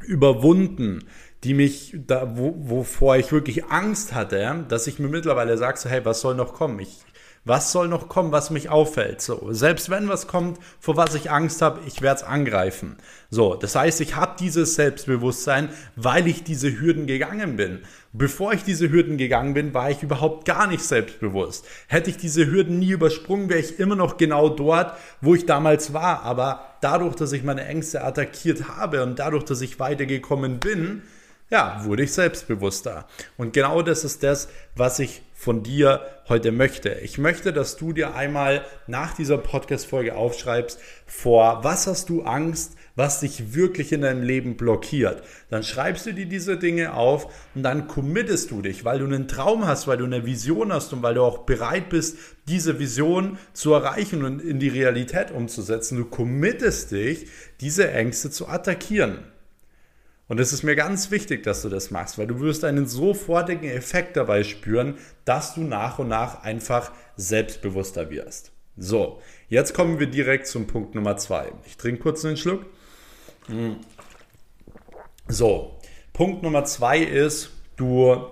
überwunden, 0.07 1.05
die 1.45 1.55
mich 1.55 1.95
da, 2.07 2.37
wo, 2.37 2.55
wovor 2.59 3.17
ich 3.17 3.33
wirklich 3.33 3.67
Angst 3.67 4.15
hatte, 4.15 4.65
dass 4.69 4.87
ich 4.87 4.99
mir 4.99 5.09
mittlerweile 5.09 5.57
sage, 5.59 5.79
so, 5.79 5.89
hey, 5.89 6.05
was 6.05 6.21
soll 6.21 6.35
noch 6.35 6.55
kommen? 6.55 6.79
Ich 6.81 7.06
was 7.47 7.71
soll 7.71 7.87
noch 7.87 8.09
kommen, 8.09 8.33
was 8.33 8.51
mich 8.51 8.71
auffällt? 8.71 9.23
So, 9.23 9.53
selbst 9.53 9.89
wenn 9.89 10.09
was 10.09 10.27
kommt, 10.27 10.59
vor 10.81 10.97
was 10.97 11.15
ich 11.15 11.31
Angst 11.31 11.63
habe, 11.63 11.81
ich 11.87 12.03
werde 12.03 12.21
es 12.21 12.27
angreifen. 12.27 12.97
So, 13.31 13.55
das 13.55 13.77
heißt, 13.77 14.01
ich 14.01 14.17
habe 14.17 14.35
dieses 14.39 14.75
Selbstbewusstsein, 14.75 15.69
weil 15.95 16.27
ich 16.27 16.43
diese 16.43 16.79
Hürden 16.79 17.07
gegangen 17.07 17.57
bin. 17.57 17.83
Bevor 18.13 18.53
ich 18.53 18.65
diese 18.65 18.91
Hürden 18.91 19.17
gegangen 19.17 19.55
bin, 19.55 19.75
war 19.75 19.91
ich 19.91 20.03
überhaupt 20.03 20.45
gar 20.45 20.67
nicht 20.67 20.83
selbstbewusst. 20.83 21.67
Hätte 21.87 22.11
ich 22.11 22.17
diese 22.17 22.47
Hürden 22.47 22.81
nie 22.81 22.91
übersprungen, 22.91 23.49
wäre 23.49 23.61
ich 23.61 23.79
immer 23.79 23.95
noch 23.95 24.17
genau 24.17 24.49
dort, 24.49 24.99
wo 25.21 25.37
ich 25.37 25.47
damals 25.47 25.93
war. 25.93 26.23
Aber 26.23 26.77
dadurch, 26.81 27.15
dass 27.15 27.31
ich 27.31 27.45
meine 27.45 27.65
Ängste 27.65 28.03
attackiert 28.03 28.77
habe 28.77 29.05
und 29.05 29.21
dadurch, 29.21 29.45
dass 29.45 29.61
ich 29.61 29.79
weitergekommen 29.79 30.59
bin, 30.59 31.03
ja, 31.49 31.85
wurde 31.85 32.03
ich 32.03 32.13
selbstbewusster. 32.13 33.07
Und 33.37 33.53
genau 33.53 33.83
das 33.83 34.05
ist 34.05 34.23
das, 34.23 34.49
was 34.75 34.99
ich 34.99 35.23
von 35.33 35.63
dir 35.63 36.01
heute 36.29 36.51
möchte. 36.51 36.91
Ich 37.03 37.19
möchte, 37.19 37.53
dass 37.53 37.77
du 37.77 37.93
dir 37.93 38.17
einmal 38.17 38.65
nach 38.89 39.15
dieser 39.15 39.39
Podcast-Folge 39.39 40.17
aufschreibst, 40.17 40.81
vor 41.07 41.63
was 41.63 41.87
hast 41.87 42.09
du 42.09 42.23
Angst, 42.23 42.73
was 42.97 43.21
dich 43.21 43.55
wirklich 43.55 43.93
in 43.93 44.01
deinem 44.01 44.23
Leben 44.23 44.57
blockiert. 44.57 45.23
Dann 45.51 45.63
schreibst 45.63 46.07
du 46.07 46.15
dir 46.15 46.27
diese 46.27 46.57
Dinge 46.57 46.95
auf 46.95 47.33
und 47.55 47.63
dann 47.63 47.87
committest 47.87 48.51
du 48.51 48.63
dich, 48.63 48.85
weil 48.85 48.99
du 48.99 49.05
einen 49.05 49.29
Traum 49.29 49.67
hast, 49.67 49.87
weil 49.87 49.99
du 49.99 50.05
eine 50.07 50.27
Vision 50.27 50.73
hast 50.73 50.93
und 50.95 51.03
weil 51.03 51.15
du 51.15 51.23
auch 51.23 51.41
bereit 51.41 51.91
bist, 51.91 52.17
diese 52.49 52.81
Vision 52.81 53.39
zu 53.53 53.73
erreichen 53.73 54.25
und 54.25 54.41
in 54.41 54.59
die 54.59 54.69
Realität 54.69 55.31
umzusetzen. 55.31 55.99
Du 55.99 56.07
committest 56.07 56.91
dich, 56.91 57.27
diese 57.61 57.91
Ängste 57.91 58.31
zu 58.31 58.49
attackieren. 58.49 59.36
Und 60.29 60.41
es 60.41 60.53
ist 60.53 60.65
mir 60.65 60.75
ganz 60.75 61.11
wichtig, 61.11 61.45
dass 61.45 61.63
du 61.63 61.69
das 61.69 61.91
machst, 61.91 62.19
weil 62.19 62.27
du 62.27 62.41
wirst 62.41 62.65
einen 62.65 62.87
sofortigen 62.87 63.69
Effekt 63.69 64.17
dabei 64.17 64.43
spüren, 64.43 64.99
dass 65.25 65.55
du 65.55 65.61
nach 65.61 65.99
und 65.99 66.09
nach 66.09 66.43
einfach 66.43 66.91
selbstbewusster 67.17 68.11
wirst. 68.11 68.53
So, 68.77 69.23
jetzt 69.49 69.73
kommen 69.73 70.01
wir 70.01 70.09
direkt 70.09 70.49
zum 70.49 70.67
Punkt 70.67 70.95
Nummer 70.95 71.17
zwei. 71.17 71.53
Ich 71.65 71.77
trinke 71.77 72.03
kurz 72.03 72.25
einen 72.25 72.37
Schluck. 72.37 72.67
Hm. 73.47 73.77
So, 75.29 75.79
Punkt 76.13 76.43
Nummer 76.43 76.65
zwei 76.65 76.99
ist, 76.99 77.51
du 77.77 78.27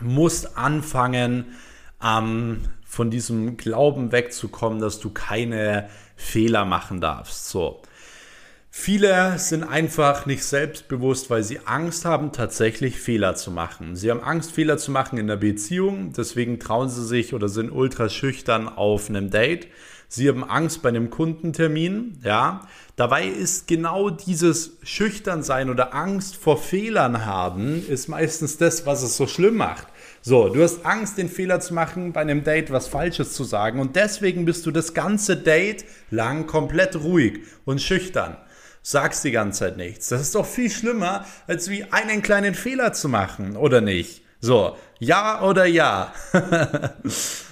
musst 0.00 0.58
anfangen, 0.58 1.54
ähm, 2.02 2.62
von 2.84 3.10
diesem 3.10 3.56
Glauben 3.56 4.12
wegzukommen, 4.12 4.78
dass 4.78 5.00
du 5.00 5.08
keine 5.08 5.88
Fehler 6.14 6.66
machen 6.66 7.00
darfst. 7.00 7.48
So, 7.48 7.80
Viele 8.74 9.38
sind 9.38 9.64
einfach 9.64 10.24
nicht 10.24 10.44
selbstbewusst, 10.44 11.28
weil 11.28 11.42
sie 11.42 11.60
Angst 11.66 12.06
haben, 12.06 12.32
tatsächlich 12.32 12.98
Fehler 12.98 13.34
zu 13.34 13.50
machen. 13.50 13.96
Sie 13.96 14.10
haben 14.10 14.22
Angst, 14.22 14.50
Fehler 14.50 14.78
zu 14.78 14.90
machen 14.90 15.18
in 15.18 15.26
der 15.26 15.36
Beziehung, 15.36 16.14
deswegen 16.16 16.58
trauen 16.58 16.88
sie 16.88 17.04
sich 17.04 17.34
oder 17.34 17.50
sind 17.50 17.70
ultra 17.70 18.08
schüchtern 18.08 18.70
auf 18.70 19.10
einem 19.10 19.28
Date. 19.28 19.68
Sie 20.08 20.26
haben 20.26 20.42
Angst 20.42 20.80
bei 20.80 20.88
einem 20.88 21.10
Kundentermin, 21.10 22.18
ja. 22.24 22.66
Dabei 22.96 23.26
ist 23.26 23.68
genau 23.68 24.08
dieses 24.08 24.78
Schüchternsein 24.82 25.68
oder 25.68 25.94
Angst 25.94 26.36
vor 26.36 26.56
Fehlern 26.56 27.26
haben, 27.26 27.86
ist 27.86 28.08
meistens 28.08 28.56
das, 28.56 28.86
was 28.86 29.02
es 29.02 29.18
so 29.18 29.26
schlimm 29.26 29.56
macht. 29.56 29.88
So, 30.22 30.48
du 30.48 30.62
hast 30.62 30.86
Angst, 30.86 31.18
den 31.18 31.28
Fehler 31.28 31.60
zu 31.60 31.74
machen, 31.74 32.14
bei 32.14 32.22
einem 32.22 32.42
Date 32.42 32.72
was 32.72 32.88
Falsches 32.88 33.34
zu 33.34 33.44
sagen 33.44 33.80
und 33.80 33.96
deswegen 33.96 34.46
bist 34.46 34.64
du 34.64 34.70
das 34.70 34.94
ganze 34.94 35.36
Date 35.36 35.84
lang 36.10 36.46
komplett 36.46 36.96
ruhig 36.96 37.40
und 37.66 37.82
schüchtern 37.82 38.38
sagst 38.82 39.24
die 39.24 39.30
ganze 39.30 39.60
Zeit 39.60 39.76
nichts. 39.76 40.08
Das 40.08 40.20
ist 40.20 40.34
doch 40.34 40.46
viel 40.46 40.70
schlimmer, 40.70 41.24
als 41.46 41.70
wie 41.70 41.84
einen 41.92 42.22
kleinen 42.22 42.54
Fehler 42.54 42.92
zu 42.92 43.08
machen, 43.08 43.56
oder 43.56 43.80
nicht? 43.80 44.22
So, 44.40 44.76
ja 44.98 45.42
oder 45.42 45.64
ja. 45.66 46.12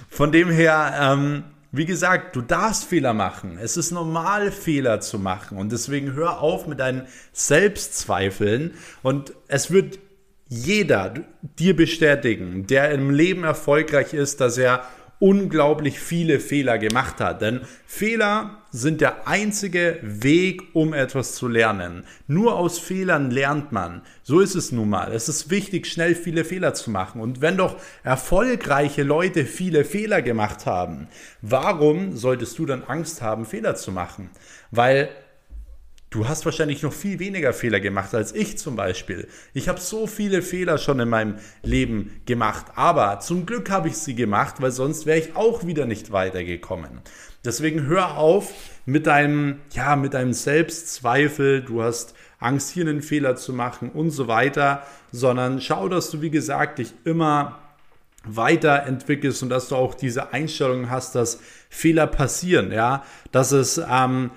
Von 0.09 0.31
dem 0.33 0.49
her, 0.49 0.93
ähm, 0.99 1.45
wie 1.71 1.85
gesagt, 1.85 2.35
du 2.35 2.41
darfst 2.41 2.83
Fehler 2.83 3.13
machen. 3.13 3.57
Es 3.61 3.77
ist 3.77 3.91
normal, 3.91 4.51
Fehler 4.51 4.99
zu 4.99 5.17
machen. 5.17 5.57
Und 5.57 5.71
deswegen 5.71 6.13
hör 6.13 6.41
auf 6.41 6.67
mit 6.67 6.81
deinen 6.81 7.07
Selbstzweifeln. 7.31 8.73
Und 9.03 9.33
es 9.47 9.71
wird 9.71 9.99
jeder 10.49 11.13
dir 11.41 11.77
bestätigen, 11.77 12.67
der 12.67 12.91
im 12.91 13.09
Leben 13.09 13.45
erfolgreich 13.45 14.13
ist, 14.13 14.41
dass 14.41 14.57
er 14.57 14.83
unglaublich 15.21 15.99
viele 15.99 16.39
Fehler 16.39 16.79
gemacht 16.79 17.19
hat. 17.21 17.41
Denn 17.41 17.61
Fehler 17.85 18.57
sind 18.71 19.01
der 19.01 19.27
einzige 19.27 19.99
Weg, 20.01 20.63
um 20.73 20.93
etwas 20.93 21.35
zu 21.35 21.47
lernen. 21.47 22.03
Nur 22.27 22.55
aus 22.55 22.79
Fehlern 22.79 23.29
lernt 23.29 23.71
man. 23.71 24.01
So 24.23 24.39
ist 24.39 24.55
es 24.55 24.71
nun 24.71 24.89
mal. 24.89 25.13
Es 25.13 25.29
ist 25.29 25.51
wichtig, 25.51 25.85
schnell 25.85 26.15
viele 26.15 26.43
Fehler 26.43 26.73
zu 26.73 26.89
machen. 26.89 27.21
Und 27.21 27.39
wenn 27.39 27.55
doch 27.55 27.75
erfolgreiche 28.03 29.03
Leute 29.03 29.45
viele 29.45 29.85
Fehler 29.85 30.23
gemacht 30.23 30.65
haben, 30.65 31.07
warum 31.41 32.17
solltest 32.17 32.57
du 32.57 32.65
dann 32.65 32.83
Angst 32.83 33.21
haben, 33.21 33.45
Fehler 33.45 33.75
zu 33.75 33.91
machen? 33.91 34.31
Weil 34.71 35.09
Du 36.11 36.27
hast 36.27 36.43
wahrscheinlich 36.43 36.83
noch 36.83 36.91
viel 36.91 37.19
weniger 37.19 37.53
Fehler 37.53 37.79
gemacht 37.79 38.13
als 38.13 38.35
ich 38.35 38.57
zum 38.57 38.75
Beispiel. 38.75 39.29
Ich 39.53 39.69
habe 39.69 39.79
so 39.79 40.07
viele 40.07 40.41
Fehler 40.41 40.77
schon 40.77 40.99
in 40.99 41.07
meinem 41.07 41.35
Leben 41.63 42.21
gemacht, 42.25 42.65
aber 42.75 43.21
zum 43.21 43.45
Glück 43.45 43.69
habe 43.69 43.87
ich 43.87 43.95
sie 43.95 44.13
gemacht, 44.13 44.55
weil 44.59 44.71
sonst 44.71 45.05
wäre 45.05 45.19
ich 45.19 45.37
auch 45.37 45.65
wieder 45.65 45.85
nicht 45.85 46.11
weitergekommen. 46.11 46.99
Deswegen 47.45 47.85
hör 47.85 48.17
auf 48.17 48.53
mit 48.85 49.07
deinem, 49.07 49.61
ja, 49.71 49.95
mit 49.95 50.13
deinem 50.13 50.33
Selbstzweifel, 50.33 51.61
du 51.61 51.81
hast 51.81 52.13
Angst, 52.39 52.71
hier 52.71 52.85
einen 52.85 53.01
Fehler 53.01 53.37
zu 53.37 53.53
machen 53.53 53.89
und 53.89 54.09
so 54.09 54.27
weiter, 54.27 54.85
sondern 55.13 55.61
schau, 55.61 55.87
dass 55.87 56.11
du, 56.11 56.21
wie 56.21 56.29
gesagt, 56.29 56.79
dich 56.79 56.93
immer 57.05 57.59
weiterentwickelst 58.25 59.43
und 59.43 59.49
dass 59.49 59.69
du 59.69 59.77
auch 59.77 59.95
diese 59.95 60.33
Einstellung 60.33 60.89
hast, 60.89 61.15
dass 61.15 61.39
Fehler 61.69 62.05
passieren, 62.05 62.73
ja, 62.73 63.05
dass 63.31 63.53
es, 63.53 63.81
ähm, 63.89 64.31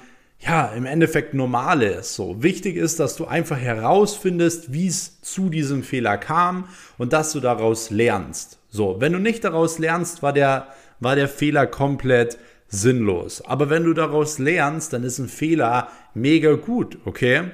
ja, 0.46 0.66
im 0.66 0.84
Endeffekt 0.84 1.32
normale 1.34 1.86
ist. 1.86 2.14
So 2.14 2.42
wichtig 2.42 2.76
ist, 2.76 3.00
dass 3.00 3.16
du 3.16 3.26
einfach 3.26 3.58
herausfindest, 3.58 4.72
wie 4.72 4.86
es 4.86 5.20
zu 5.22 5.48
diesem 5.48 5.82
Fehler 5.82 6.18
kam 6.18 6.68
und 6.98 7.12
dass 7.12 7.32
du 7.32 7.40
daraus 7.40 7.90
lernst. 7.90 8.58
So, 8.68 8.96
wenn 9.00 9.12
du 9.12 9.18
nicht 9.18 9.44
daraus 9.44 9.78
lernst, 9.78 10.22
war 10.22 10.32
der, 10.32 10.68
war 11.00 11.16
der 11.16 11.28
Fehler 11.28 11.66
komplett 11.66 12.38
sinnlos. 12.68 13.40
Aber 13.42 13.70
wenn 13.70 13.84
du 13.84 13.94
daraus 13.94 14.38
lernst, 14.38 14.92
dann 14.92 15.04
ist 15.04 15.18
ein 15.18 15.28
Fehler 15.28 15.88
mega 16.12 16.54
gut, 16.54 16.98
okay? 17.04 17.52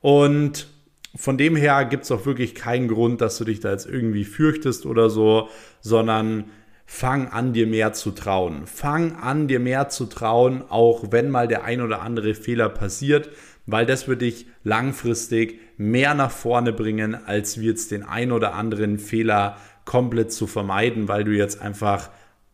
Und 0.00 0.68
von 1.16 1.38
dem 1.38 1.56
her 1.56 1.84
gibt 1.86 2.04
es 2.04 2.12
auch 2.12 2.26
wirklich 2.26 2.54
keinen 2.54 2.86
Grund, 2.86 3.20
dass 3.20 3.38
du 3.38 3.44
dich 3.44 3.60
da 3.60 3.72
jetzt 3.72 3.86
irgendwie 3.86 4.24
fürchtest 4.24 4.86
oder 4.86 5.10
so, 5.10 5.48
sondern 5.80 6.44
fang 6.90 7.28
an, 7.28 7.52
dir 7.52 7.66
mehr 7.66 7.92
zu 7.92 8.12
trauen. 8.12 8.66
Fang 8.66 9.16
an, 9.16 9.46
dir 9.46 9.60
mehr 9.60 9.90
zu 9.90 10.06
trauen, 10.06 10.64
auch 10.70 11.12
wenn 11.12 11.28
mal 11.28 11.46
der 11.46 11.62
ein 11.64 11.82
oder 11.82 12.00
andere 12.00 12.34
Fehler 12.34 12.70
passiert, 12.70 13.28
weil 13.66 13.84
das 13.84 14.08
wird 14.08 14.22
dich 14.22 14.46
langfristig 14.64 15.60
mehr 15.76 16.14
nach 16.14 16.30
vorne 16.30 16.72
bringen, 16.72 17.14
als 17.14 17.60
wie 17.60 17.66
jetzt 17.66 17.90
den 17.90 18.04
ein 18.04 18.32
oder 18.32 18.54
anderen 18.54 18.98
Fehler 18.98 19.58
komplett 19.84 20.32
zu 20.32 20.46
vermeiden, 20.46 21.08
weil 21.08 21.24
du 21.24 21.32
jetzt 21.32 21.60
einfach, 21.60 22.08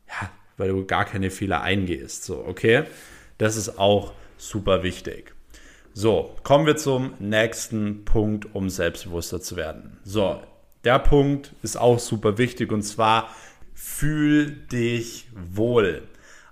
ja, 0.09 0.29
weil 0.57 0.71
du 0.71 0.85
gar 0.85 1.05
keine 1.05 1.31
Fehler 1.31 1.63
eingehst. 1.63 2.25
So, 2.25 2.45
okay? 2.45 2.83
Das 3.39 3.57
ist 3.57 3.79
auch 3.79 4.15
super 4.37 4.83
wichtig. 4.83 5.33
So, 5.93 6.35
kommen 6.43 6.67
wir 6.67 6.77
zum 6.77 7.15
nächsten 7.21 8.05
Punkt, 8.05 8.53
um 8.53 8.69
selbstbewusster 8.69 9.41
zu 9.41 9.55
werden. 9.55 9.99
So, 10.03 10.41
der 10.83 10.99
Punkt 10.99 11.53
ist 11.63 11.77
auch 11.77 12.01
super 12.01 12.37
wichtig 12.37 12.73
und 12.73 12.83
zwar 12.83 13.29
fühl 13.85 14.51
dich 14.51 15.29
wohl. 15.35 16.03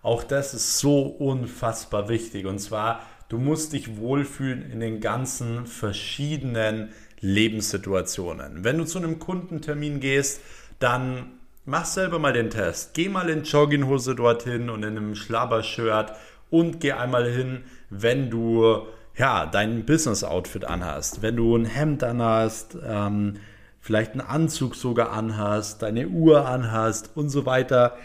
Auch 0.03 0.23
das 0.23 0.53
ist 0.53 0.79
so 0.79 1.01
unfassbar 1.01 2.09
wichtig. 2.09 2.45
Und 2.45 2.59
zwar, 2.59 3.01
du 3.31 3.39
musst 3.39 3.73
dich 3.73 3.97
wohlfühlen 3.97 4.71
in 4.71 4.81
den 4.81 5.01
ganzen 5.01 5.67
verschiedenen 5.67 6.91
Lebenssituationen. 7.21 8.65
Wenn 8.65 8.79
du 8.79 8.85
zu 8.85 8.99
einem 8.99 9.19
Kundentermin 9.19 9.99
gehst, 9.99 10.43
dann 10.79 11.39
mach 11.65 11.87
selber 11.87 12.19
mal 12.19 12.35
den 12.35 12.51
Test. 12.51 12.93
Geh 12.95 13.09
mal 13.09 13.31
in 13.31 13.45
Jogginghose 13.45 14.15
dorthin 14.15 14.69
und 14.69 14.83
in 14.83 14.97
einem 14.97 15.15
Schlabbershirt 15.15 16.13
und 16.51 16.81
geh 16.81 16.93
einmal 16.93 17.29
hin, 17.29 17.65
wenn 17.89 18.29
du 18.29 18.87
ja 19.17 19.47
dein 19.47 19.87
Business-Outfit 19.87 20.67
anhast, 20.67 21.23
wenn 21.23 21.37
du 21.37 21.57
ein 21.57 21.65
Hemd 21.65 22.05
anhast, 22.05 22.77
ähm, 22.87 23.39
vielleicht 23.83 24.13
einen 24.13 24.21
Anzug 24.23 24.77
sogar 24.77 25.11
anhast, 25.11 25.83
deine 25.83 26.09
Uhr 26.09 26.47
anhast 26.47 27.11
und 27.17 27.29
so 27.29 27.45
weiter. 27.45 27.99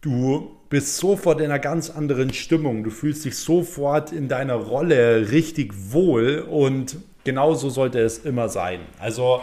Du 0.00 0.56
bist 0.70 0.96
sofort 0.96 1.40
in 1.40 1.46
einer 1.46 1.58
ganz 1.58 1.90
anderen 1.90 2.32
Stimmung. 2.32 2.84
Du 2.84 2.90
fühlst 2.90 3.24
dich 3.24 3.36
sofort 3.36 4.12
in 4.12 4.28
deiner 4.28 4.54
Rolle 4.54 5.30
richtig 5.32 5.74
wohl 5.92 6.38
und 6.48 6.96
genauso 7.24 7.68
sollte 7.68 7.98
es 7.98 8.18
immer 8.18 8.48
sein. 8.48 8.80
Also 8.98 9.42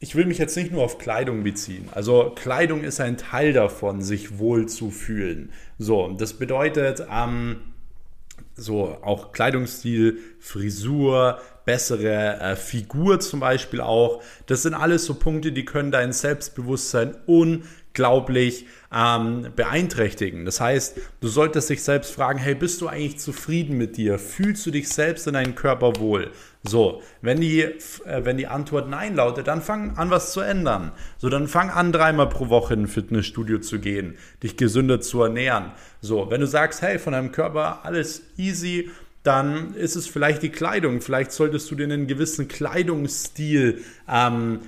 ich 0.00 0.16
will 0.16 0.26
mich 0.26 0.38
jetzt 0.38 0.56
nicht 0.56 0.72
nur 0.72 0.82
auf 0.82 0.98
Kleidung 0.98 1.44
beziehen. 1.44 1.88
Also 1.92 2.32
Kleidung 2.34 2.82
ist 2.82 3.00
ein 3.00 3.16
Teil 3.16 3.52
davon, 3.52 4.02
sich 4.02 4.38
wohl 4.38 4.66
zu 4.66 4.90
fühlen. 4.90 5.52
So, 5.78 6.08
das 6.18 6.34
bedeutet 6.34 7.06
ähm, 7.10 7.60
so 8.58 8.98
auch 9.02 9.32
Kleidungsstil, 9.32 10.18
Frisur, 10.38 11.38
bessere 11.64 12.40
äh, 12.40 12.56
Figur 12.56 13.20
zum 13.20 13.40
Beispiel 13.40 13.80
auch. 13.80 14.22
Das 14.46 14.62
sind 14.62 14.74
alles 14.74 15.04
so 15.04 15.14
Punkte, 15.14 15.52
die 15.52 15.64
können 15.64 15.90
dein 15.90 16.12
Selbstbewusstsein 16.12 17.16
unglaublich 17.98 18.66
ähm, 18.94 19.48
beeinträchtigen. 19.56 20.44
Das 20.44 20.60
heißt, 20.60 20.98
du 21.20 21.28
solltest 21.28 21.68
dich 21.68 21.82
selbst 21.82 22.14
fragen, 22.14 22.38
hey, 22.38 22.54
bist 22.54 22.80
du 22.80 22.86
eigentlich 22.86 23.18
zufrieden 23.18 23.76
mit 23.76 23.96
dir? 23.96 24.18
Fühlst 24.18 24.64
du 24.64 24.70
dich 24.70 24.88
selbst 24.88 25.26
in 25.26 25.34
deinem 25.34 25.54
Körper 25.54 25.96
wohl? 25.98 26.30
So, 26.62 27.02
wenn 27.20 27.40
die, 27.40 27.62
äh, 27.62 27.74
wenn 28.22 28.36
die 28.36 28.46
Antwort 28.46 28.88
Nein 28.88 29.16
lautet, 29.16 29.48
dann 29.48 29.62
fang 29.62 29.96
an, 29.96 30.10
was 30.10 30.32
zu 30.32 30.40
ändern. 30.40 30.92
So, 31.18 31.28
dann 31.28 31.48
fang 31.48 31.70
an, 31.70 31.92
dreimal 31.92 32.28
pro 32.28 32.48
Woche 32.48 32.74
in 32.74 32.82
ein 32.82 32.88
Fitnessstudio 32.88 33.58
zu 33.58 33.80
gehen, 33.80 34.16
dich 34.42 34.56
gesünder 34.56 35.00
zu 35.00 35.22
ernähren. 35.22 35.72
So, 36.00 36.30
wenn 36.30 36.40
du 36.40 36.46
sagst, 36.46 36.82
hey, 36.82 36.98
von 36.98 37.12
deinem 37.12 37.32
Körper 37.32 37.80
alles 37.84 38.22
easy, 38.36 38.90
dann 39.24 39.74
ist 39.74 39.96
es 39.96 40.06
vielleicht 40.06 40.42
die 40.42 40.48
Kleidung. 40.48 41.00
Vielleicht 41.00 41.32
solltest 41.32 41.70
du 41.70 41.74
dir 41.74 41.84
einen 41.84 42.06
gewissen 42.06 42.48
Kleidungsstil 42.48 43.82
ähm, 44.08 44.60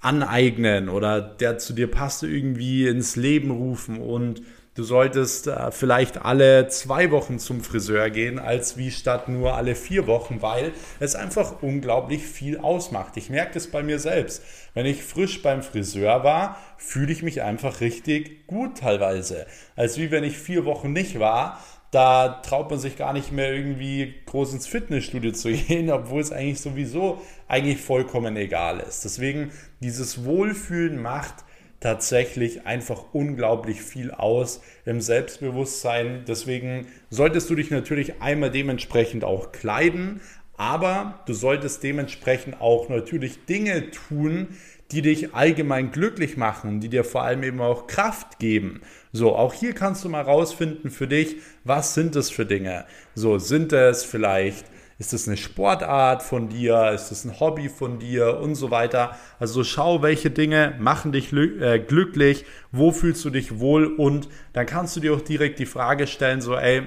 aneignen 0.00 0.88
oder 0.88 1.20
der 1.20 1.58
zu 1.58 1.72
dir 1.72 1.90
passt, 1.90 2.22
irgendwie 2.22 2.86
ins 2.86 3.16
Leben 3.16 3.50
rufen 3.50 4.00
und 4.00 4.42
du 4.74 4.84
solltest 4.84 5.48
äh, 5.48 5.72
vielleicht 5.72 6.24
alle 6.24 6.68
zwei 6.68 7.10
Wochen 7.10 7.40
zum 7.40 7.62
Friseur 7.62 8.10
gehen, 8.10 8.38
als 8.38 8.76
wie 8.76 8.92
statt 8.92 9.28
nur 9.28 9.54
alle 9.54 9.74
vier 9.74 10.06
Wochen, 10.06 10.40
weil 10.40 10.72
es 11.00 11.16
einfach 11.16 11.62
unglaublich 11.62 12.22
viel 12.22 12.58
ausmacht. 12.58 13.16
Ich 13.16 13.28
merke 13.28 13.54
das 13.54 13.66
bei 13.66 13.82
mir 13.82 13.98
selbst. 13.98 14.42
Wenn 14.74 14.86
ich 14.86 15.02
frisch 15.02 15.42
beim 15.42 15.62
Friseur 15.62 16.22
war, 16.22 16.58
fühle 16.76 17.12
ich 17.12 17.24
mich 17.24 17.42
einfach 17.42 17.80
richtig 17.80 18.46
gut 18.46 18.78
teilweise. 18.78 19.46
Als 19.74 19.98
wie 19.98 20.12
wenn 20.12 20.22
ich 20.22 20.38
vier 20.38 20.64
Wochen 20.64 20.92
nicht 20.92 21.18
war, 21.18 21.60
da 21.90 22.28
traut 22.28 22.70
man 22.70 22.78
sich 22.78 22.96
gar 22.96 23.12
nicht 23.12 23.32
mehr 23.32 23.52
irgendwie 23.52 24.14
groß 24.26 24.54
ins 24.54 24.66
Fitnessstudio 24.66 25.32
zu 25.32 25.50
gehen, 25.52 25.90
obwohl 25.90 26.20
es 26.20 26.32
eigentlich 26.32 26.60
sowieso 26.60 27.20
eigentlich 27.46 27.78
vollkommen 27.78 28.36
egal 28.36 28.80
ist. 28.80 29.04
Deswegen 29.04 29.50
dieses 29.80 30.24
Wohlfühlen 30.24 31.00
macht 31.00 31.44
tatsächlich 31.80 32.66
einfach 32.66 33.04
unglaublich 33.12 33.82
viel 33.82 34.10
aus 34.10 34.60
im 34.84 35.00
Selbstbewusstsein. 35.00 36.24
Deswegen 36.26 36.88
solltest 37.08 37.48
du 37.50 37.54
dich 37.54 37.70
natürlich 37.70 38.20
einmal 38.20 38.50
dementsprechend 38.50 39.24
auch 39.24 39.52
kleiden, 39.52 40.20
aber 40.56 41.20
du 41.26 41.34
solltest 41.34 41.84
dementsprechend 41.84 42.60
auch 42.60 42.88
natürlich 42.88 43.44
Dinge 43.46 43.92
tun, 43.92 44.48
die 44.90 45.02
dich 45.02 45.34
allgemein 45.34 45.92
glücklich 45.92 46.36
machen, 46.36 46.80
die 46.80 46.88
dir 46.88 47.04
vor 47.04 47.22
allem 47.22 47.42
eben 47.42 47.60
auch 47.60 47.86
Kraft 47.86 48.38
geben. 48.38 48.80
So, 49.12 49.34
auch 49.34 49.54
hier 49.54 49.72
kannst 49.72 50.04
du 50.04 50.08
mal 50.08 50.22
rausfinden 50.22 50.90
für 50.90 51.06
dich, 51.06 51.36
was 51.64 51.94
sind 51.94 52.14
das 52.14 52.30
für 52.30 52.46
Dinge? 52.46 52.84
So, 53.14 53.38
sind 53.38 53.72
es 53.72 54.04
vielleicht 54.04 54.66
ist 54.98 55.12
es 55.12 55.28
eine 55.28 55.36
Sportart 55.36 56.24
von 56.24 56.48
dir? 56.48 56.90
Ist 56.92 57.12
es 57.12 57.24
ein 57.24 57.38
Hobby 57.38 57.68
von 57.68 58.00
dir? 58.00 58.40
Und 58.40 58.56
so 58.56 58.72
weiter. 58.72 59.16
Also 59.38 59.62
schau, 59.62 60.02
welche 60.02 60.30
Dinge 60.30 60.74
machen 60.80 61.12
dich 61.12 61.32
äh, 61.32 61.78
glücklich? 61.78 62.44
Wo 62.72 62.90
fühlst 62.90 63.24
du 63.24 63.30
dich 63.30 63.60
wohl? 63.60 63.86
Und 63.86 64.28
dann 64.54 64.66
kannst 64.66 64.96
du 64.96 65.00
dir 65.00 65.14
auch 65.14 65.20
direkt 65.20 65.60
die 65.60 65.66
Frage 65.66 66.08
stellen, 66.08 66.40
so, 66.40 66.56
ey, 66.56 66.82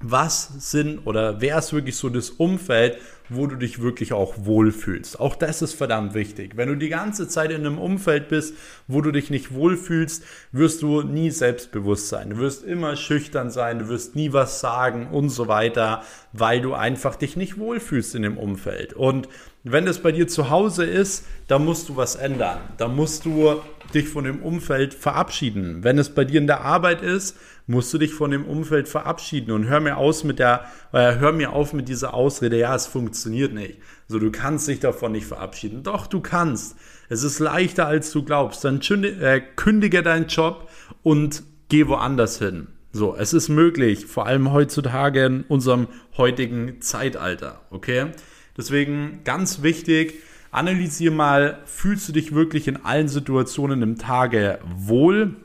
was 0.00 0.70
sind 0.70 1.04
oder 1.06 1.40
wer 1.40 1.58
ist 1.58 1.72
wirklich 1.72 1.96
so 1.96 2.08
das 2.08 2.30
Umfeld, 2.30 2.98
wo 3.28 3.46
du 3.46 3.56
dich 3.56 3.80
wirklich 3.80 4.12
auch 4.12 4.34
wohlfühlst. 4.38 5.20
Auch 5.20 5.36
das 5.36 5.62
ist 5.62 5.74
verdammt 5.74 6.14
wichtig. 6.14 6.56
Wenn 6.56 6.68
du 6.68 6.76
die 6.76 6.88
ganze 6.88 7.28
Zeit 7.28 7.50
in 7.50 7.66
einem 7.66 7.78
Umfeld 7.78 8.28
bist, 8.28 8.54
wo 8.88 9.00
du 9.00 9.10
dich 9.10 9.30
nicht 9.30 9.54
wohlfühlst, 9.54 10.24
wirst 10.52 10.82
du 10.82 11.02
nie 11.02 11.30
selbstbewusst 11.30 12.08
sein. 12.08 12.30
Du 12.30 12.38
wirst 12.38 12.64
immer 12.64 12.96
schüchtern 12.96 13.50
sein, 13.50 13.78
du 13.78 13.88
wirst 13.88 14.16
nie 14.16 14.32
was 14.32 14.60
sagen 14.60 15.08
und 15.10 15.30
so 15.30 15.48
weiter, 15.48 16.02
weil 16.32 16.60
du 16.60 16.74
einfach 16.74 17.16
dich 17.16 17.36
nicht 17.36 17.58
wohlfühlst 17.58 18.14
in 18.14 18.22
dem 18.22 18.38
Umfeld. 18.38 18.94
Und 18.94 19.28
wenn 19.64 19.86
das 19.86 20.00
bei 20.00 20.12
dir 20.12 20.26
zu 20.26 20.50
Hause 20.50 20.84
ist, 20.84 21.26
dann 21.46 21.64
musst 21.64 21.88
du 21.88 21.96
was 21.96 22.16
ändern. 22.16 22.58
Da 22.78 22.88
musst 22.88 23.24
du 23.24 23.60
dich 23.94 24.08
von 24.08 24.24
dem 24.24 24.42
Umfeld 24.42 24.94
verabschieden. 24.94 25.84
Wenn 25.84 25.98
es 25.98 26.10
bei 26.10 26.24
dir 26.24 26.40
in 26.40 26.46
der 26.46 26.62
Arbeit 26.62 27.02
ist, 27.02 27.36
musst 27.66 27.92
du 27.94 27.98
dich 27.98 28.12
von 28.12 28.30
dem 28.30 28.44
Umfeld 28.44 28.88
verabschieden 28.88 29.52
und 29.52 29.68
hör 29.68 29.80
mir 29.80 29.96
aus 29.96 30.24
mit 30.24 30.38
der, 30.38 30.64
äh, 30.92 31.16
hör 31.16 31.32
mir 31.32 31.52
auf 31.52 31.72
mit 31.72 31.88
dieser 31.88 32.14
Ausrede, 32.14 32.58
ja, 32.58 32.74
es 32.74 32.86
funktioniert 32.86 33.52
nicht. 33.52 33.78
So, 34.08 34.18
du 34.18 34.30
kannst 34.30 34.68
dich 34.68 34.80
davon 34.80 35.12
nicht 35.12 35.26
verabschieden. 35.26 35.82
Doch, 35.82 36.06
du 36.06 36.20
kannst. 36.20 36.76
Es 37.08 37.22
ist 37.22 37.38
leichter, 37.38 37.86
als 37.86 38.12
du 38.12 38.22
glaubst. 38.22 38.64
Dann 38.64 38.80
äh, 38.80 39.40
kündige 39.56 40.02
deinen 40.02 40.26
Job 40.26 40.68
und 41.02 41.42
geh 41.68 41.86
woanders 41.86 42.38
hin. 42.38 42.68
So, 42.92 43.16
es 43.16 43.32
ist 43.32 43.48
möglich, 43.48 44.04
vor 44.04 44.26
allem 44.26 44.52
heutzutage 44.52 45.24
in 45.24 45.44
unserem 45.48 45.88
heutigen 46.18 46.82
Zeitalter, 46.82 47.62
okay? 47.70 48.08
Deswegen 48.54 49.20
ganz 49.24 49.62
wichtig, 49.62 50.16
analysiere 50.50 51.14
mal, 51.14 51.60
fühlst 51.64 52.06
du 52.10 52.12
dich 52.12 52.34
wirklich 52.34 52.68
in 52.68 52.84
allen 52.84 53.08
Situationen 53.08 53.80
im 53.80 53.96
Tage 53.98 54.58
wohl? 54.76 55.36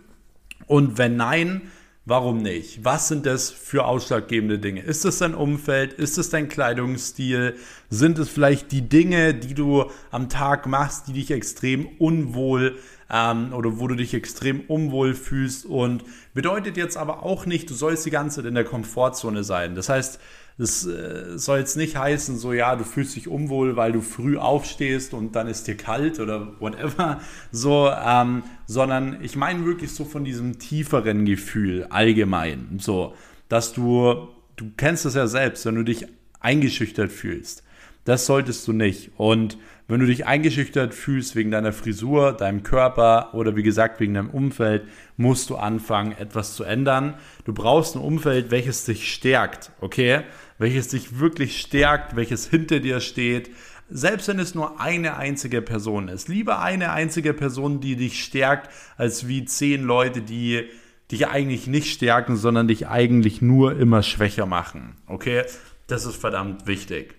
Und 0.65 0.97
wenn 0.97 1.15
nein, 1.15 1.61
Warum 2.09 2.41
nicht? 2.41 2.85
Was 2.85 3.09
sind 3.09 3.25
das 3.25 3.49
für 3.49 3.83
ausschlaggebende 3.83 4.59
Dinge? 4.59 4.81
Ist 4.81 5.03
es 5.03 5.17
dein 5.17 5.35
Umfeld? 5.35 5.91
Ist 5.91 6.17
es 6.17 6.29
dein 6.29 6.47
Kleidungsstil? 6.47 7.57
Sind 7.89 8.17
es 8.17 8.29
vielleicht 8.29 8.71
die 8.71 8.87
Dinge, 8.87 9.33
die 9.33 9.53
du 9.53 9.91
am 10.09 10.29
Tag 10.29 10.67
machst, 10.67 11.09
die 11.09 11.13
dich 11.13 11.31
extrem 11.31 11.85
unwohl 11.99 12.77
ähm, 13.11 13.51
oder 13.51 13.81
wo 13.81 13.89
du 13.89 13.95
dich 13.95 14.13
extrem 14.13 14.61
unwohl 14.69 15.15
fühlst? 15.15 15.65
Und 15.65 16.05
bedeutet 16.33 16.77
jetzt 16.77 16.95
aber 16.95 17.23
auch 17.23 17.45
nicht, 17.45 17.69
du 17.69 17.73
sollst 17.73 18.05
die 18.05 18.09
ganze 18.09 18.37
Zeit 18.37 18.45
in 18.45 18.55
der 18.55 18.63
Komfortzone 18.63 19.43
sein. 19.43 19.75
Das 19.75 19.89
heißt, 19.89 20.17
das 20.57 20.85
äh, 20.87 21.37
soll 21.37 21.59
jetzt 21.59 21.77
nicht 21.77 21.97
heißen, 21.97 22.37
so 22.37 22.51
ja, 22.51 22.75
du 22.75 22.83
fühlst 22.83 23.15
dich 23.15 23.27
unwohl, 23.27 23.75
weil 23.75 23.91
du 23.91 24.01
früh 24.01 24.37
aufstehst 24.37 25.13
und 25.13 25.35
dann 25.35 25.47
ist 25.47 25.67
dir 25.67 25.77
kalt 25.77 26.19
oder 26.19 26.59
whatever, 26.59 27.21
so, 27.51 27.89
ähm, 27.89 28.43
sondern 28.65 29.19
ich 29.21 29.35
meine 29.35 29.65
wirklich 29.65 29.91
so 29.91 30.03
von 30.03 30.23
diesem 30.23 30.57
tieferen 30.57 31.25
Gefühl 31.25 31.85
allgemein, 31.89 32.79
so, 32.79 33.13
dass 33.49 33.73
du, 33.73 34.29
du 34.55 34.71
kennst 34.77 35.05
das 35.05 35.13
ja 35.13 35.27
selbst, 35.27 35.65
wenn 35.65 35.75
du 35.75 35.83
dich 35.83 36.07
eingeschüchtert 36.39 37.11
fühlst. 37.11 37.63
Das 38.03 38.25
solltest 38.25 38.67
du 38.67 38.73
nicht. 38.73 39.11
Und 39.17 39.57
wenn 39.87 40.01
du 40.01 40.05
dich 40.05 40.25
eingeschüchtert 40.25 40.93
fühlst 40.93 41.35
wegen 41.35 41.51
deiner 41.51 41.71
Frisur, 41.71 42.33
deinem 42.33 42.63
Körper 42.63 43.33
oder 43.33 43.55
wie 43.55 43.63
gesagt 43.63 43.99
wegen 43.99 44.15
deinem 44.15 44.29
Umfeld, 44.29 44.83
musst 45.15 45.49
du 45.49 45.55
anfangen, 45.55 46.11
etwas 46.11 46.55
zu 46.55 46.63
ändern. 46.63 47.13
Du 47.45 47.53
brauchst 47.53 47.95
ein 47.95 48.01
Umfeld, 48.01 48.51
welches 48.51 48.83
dich 48.85 49.11
stärkt, 49.13 49.71
okay? 49.79 50.21
Welches 50.57 50.89
dich 50.89 51.19
wirklich 51.19 51.59
stärkt, 51.59 52.15
welches 52.15 52.49
hinter 52.49 52.79
dir 52.79 52.99
steht. 52.99 53.49
Selbst 53.89 54.27
wenn 54.27 54.39
es 54.39 54.55
nur 54.55 54.81
eine 54.81 55.15
einzige 55.15 55.61
Person 55.61 56.09
ist. 56.09 56.27
Lieber 56.27 56.61
eine 56.61 56.91
einzige 56.91 57.33
Person, 57.33 57.79
die 57.79 57.95
dich 57.95 58.21
stärkt, 58.21 58.69
als 58.97 59.29
wie 59.29 59.45
zehn 59.45 59.83
Leute, 59.83 60.21
die 60.21 60.65
dich 61.09 61.27
eigentlich 61.27 61.67
nicht 61.67 61.93
stärken, 61.93 62.35
sondern 62.35 62.67
dich 62.67 62.87
eigentlich 62.87 63.41
nur 63.41 63.79
immer 63.79 64.03
schwächer 64.03 64.45
machen. 64.45 64.97
Okay? 65.07 65.43
Das 65.87 66.05
ist 66.05 66.17
verdammt 66.17 66.67
wichtig. 66.67 67.15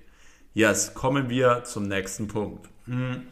Yes, 0.55 0.95
kommen 0.95 1.29
wir 1.29 1.65
zum 1.65 1.89
nächsten 1.89 2.29
Punkt. 2.29 2.69
Hm. 2.87 3.23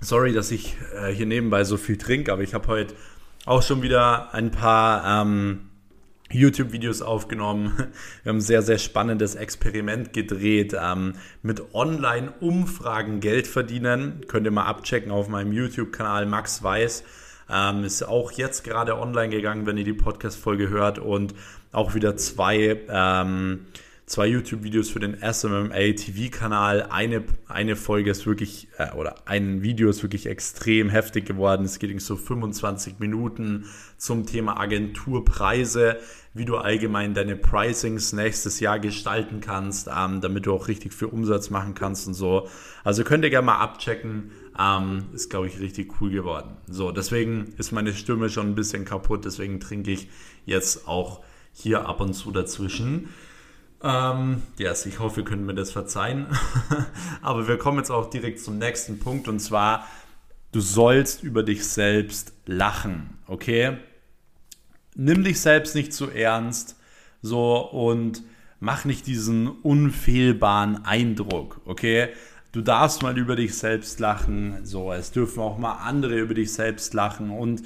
Sorry, 0.00 0.32
dass 0.32 0.50
ich 0.50 0.76
äh, 0.94 1.12
hier 1.12 1.26
nebenbei 1.26 1.64
so 1.64 1.76
viel 1.76 1.96
trinke, 1.98 2.32
aber 2.32 2.42
ich 2.42 2.54
habe 2.54 2.68
heute 2.68 2.94
auch 3.44 3.62
schon 3.62 3.82
wieder 3.82 4.34
ein 4.34 4.50
paar 4.50 5.22
ähm, 5.22 5.70
YouTube-Videos 6.30 7.02
aufgenommen. 7.02 7.72
Wir 8.22 8.30
haben 8.30 8.38
ein 8.38 8.40
sehr, 8.40 8.62
sehr 8.62 8.78
spannendes 8.78 9.34
Experiment 9.34 10.12
gedreht 10.12 10.76
ähm, 10.80 11.14
mit 11.42 11.74
Online-Umfragen 11.74 13.20
Geld 13.20 13.46
verdienen. 13.46 14.22
Könnt 14.26 14.46
ihr 14.46 14.50
mal 14.50 14.64
abchecken 14.64 15.10
auf 15.12 15.28
meinem 15.28 15.52
YouTube-Kanal 15.52 16.26
Max 16.26 16.62
Weiß. 16.62 17.04
Ähm, 17.48 17.84
ist 17.84 18.02
auch 18.02 18.32
jetzt 18.32 18.64
gerade 18.64 18.98
online 18.98 19.28
gegangen, 19.28 19.66
wenn 19.66 19.78
ihr 19.78 19.84
die 19.84 19.92
Podcast-Folge 19.92 20.68
hört 20.68 20.98
und 20.98 21.34
auch 21.70 21.94
wieder 21.94 22.16
zwei 22.16 22.80
ähm, 22.88 23.66
zwei 24.06 24.28
YouTube-Videos 24.28 24.88
für 24.88 25.00
den 25.00 25.16
SMMA 25.20 25.92
TV-Kanal. 25.96 26.84
Eine, 26.90 27.24
eine 27.48 27.74
Folge 27.74 28.12
ist 28.12 28.24
wirklich, 28.24 28.68
äh, 28.78 28.92
oder 28.92 29.16
ein 29.26 29.62
Video 29.62 29.90
ist 29.90 30.04
wirklich 30.04 30.26
extrem 30.26 30.88
heftig 30.88 31.26
geworden. 31.26 31.64
Es 31.64 31.80
geht 31.80 32.00
so 32.00 32.14
25 32.14 33.00
Minuten 33.00 33.64
zum 33.98 34.24
Thema 34.24 34.60
Agenturpreise, 34.60 35.96
wie 36.34 36.44
du 36.44 36.56
allgemein 36.56 37.14
deine 37.14 37.34
Pricings 37.34 38.12
nächstes 38.12 38.60
Jahr 38.60 38.78
gestalten 38.78 39.40
kannst, 39.40 39.88
ähm, 39.88 40.20
damit 40.20 40.46
du 40.46 40.52
auch 40.52 40.68
richtig 40.68 40.94
viel 40.94 41.08
Umsatz 41.08 41.50
machen 41.50 41.74
kannst 41.74 42.06
und 42.06 42.14
so. 42.14 42.48
Also 42.84 43.02
könnt 43.02 43.24
ihr 43.24 43.30
gerne 43.30 43.46
mal 43.46 43.58
abchecken. 43.58 44.30
Ähm, 44.58 45.06
ist, 45.14 45.30
glaube 45.30 45.48
ich, 45.48 45.58
richtig 45.58 46.00
cool 46.00 46.10
geworden. 46.10 46.56
So, 46.68 46.92
deswegen 46.92 47.54
ist 47.58 47.72
meine 47.72 47.92
Stimme 47.92 48.30
schon 48.30 48.46
ein 48.46 48.54
bisschen 48.54 48.84
kaputt. 48.84 49.24
Deswegen 49.24 49.58
trinke 49.58 49.90
ich 49.90 50.08
jetzt 50.44 50.86
auch 50.86 51.22
hier 51.52 51.88
ab 51.88 52.00
und 52.00 52.14
zu 52.14 52.30
dazwischen. 52.30 53.08
Ähm, 53.82 54.42
yes, 54.58 54.86
ich 54.86 54.98
hoffe, 54.98 55.20
ihr 55.20 55.24
könnt 55.24 55.44
mir 55.44 55.54
das 55.54 55.72
verzeihen. 55.72 56.26
Aber 57.22 57.46
wir 57.48 57.58
kommen 57.58 57.78
jetzt 57.78 57.90
auch 57.90 58.08
direkt 58.08 58.40
zum 58.40 58.58
nächsten 58.58 58.98
Punkt 58.98 59.28
und 59.28 59.40
zwar, 59.40 59.86
du 60.52 60.60
sollst 60.60 61.22
über 61.22 61.42
dich 61.42 61.66
selbst 61.66 62.32
lachen, 62.46 63.18
okay? 63.26 63.78
Nimm 64.94 65.24
dich 65.24 65.40
selbst 65.40 65.74
nicht 65.74 65.92
zu 65.92 66.10
ernst, 66.10 66.76
so 67.20 67.58
und 67.58 68.22
mach 68.60 68.86
nicht 68.86 69.06
diesen 69.06 69.48
unfehlbaren 69.48 70.84
Eindruck, 70.86 71.60
okay? 71.66 72.08
Du 72.52 72.62
darfst 72.62 73.02
mal 73.02 73.18
über 73.18 73.36
dich 73.36 73.54
selbst 73.58 74.00
lachen, 74.00 74.64
so, 74.64 74.90
es 74.90 75.10
dürfen 75.10 75.40
auch 75.40 75.58
mal 75.58 75.74
andere 75.74 76.18
über 76.18 76.32
dich 76.32 76.54
selbst 76.54 76.94
lachen 76.94 77.30
und 77.30 77.62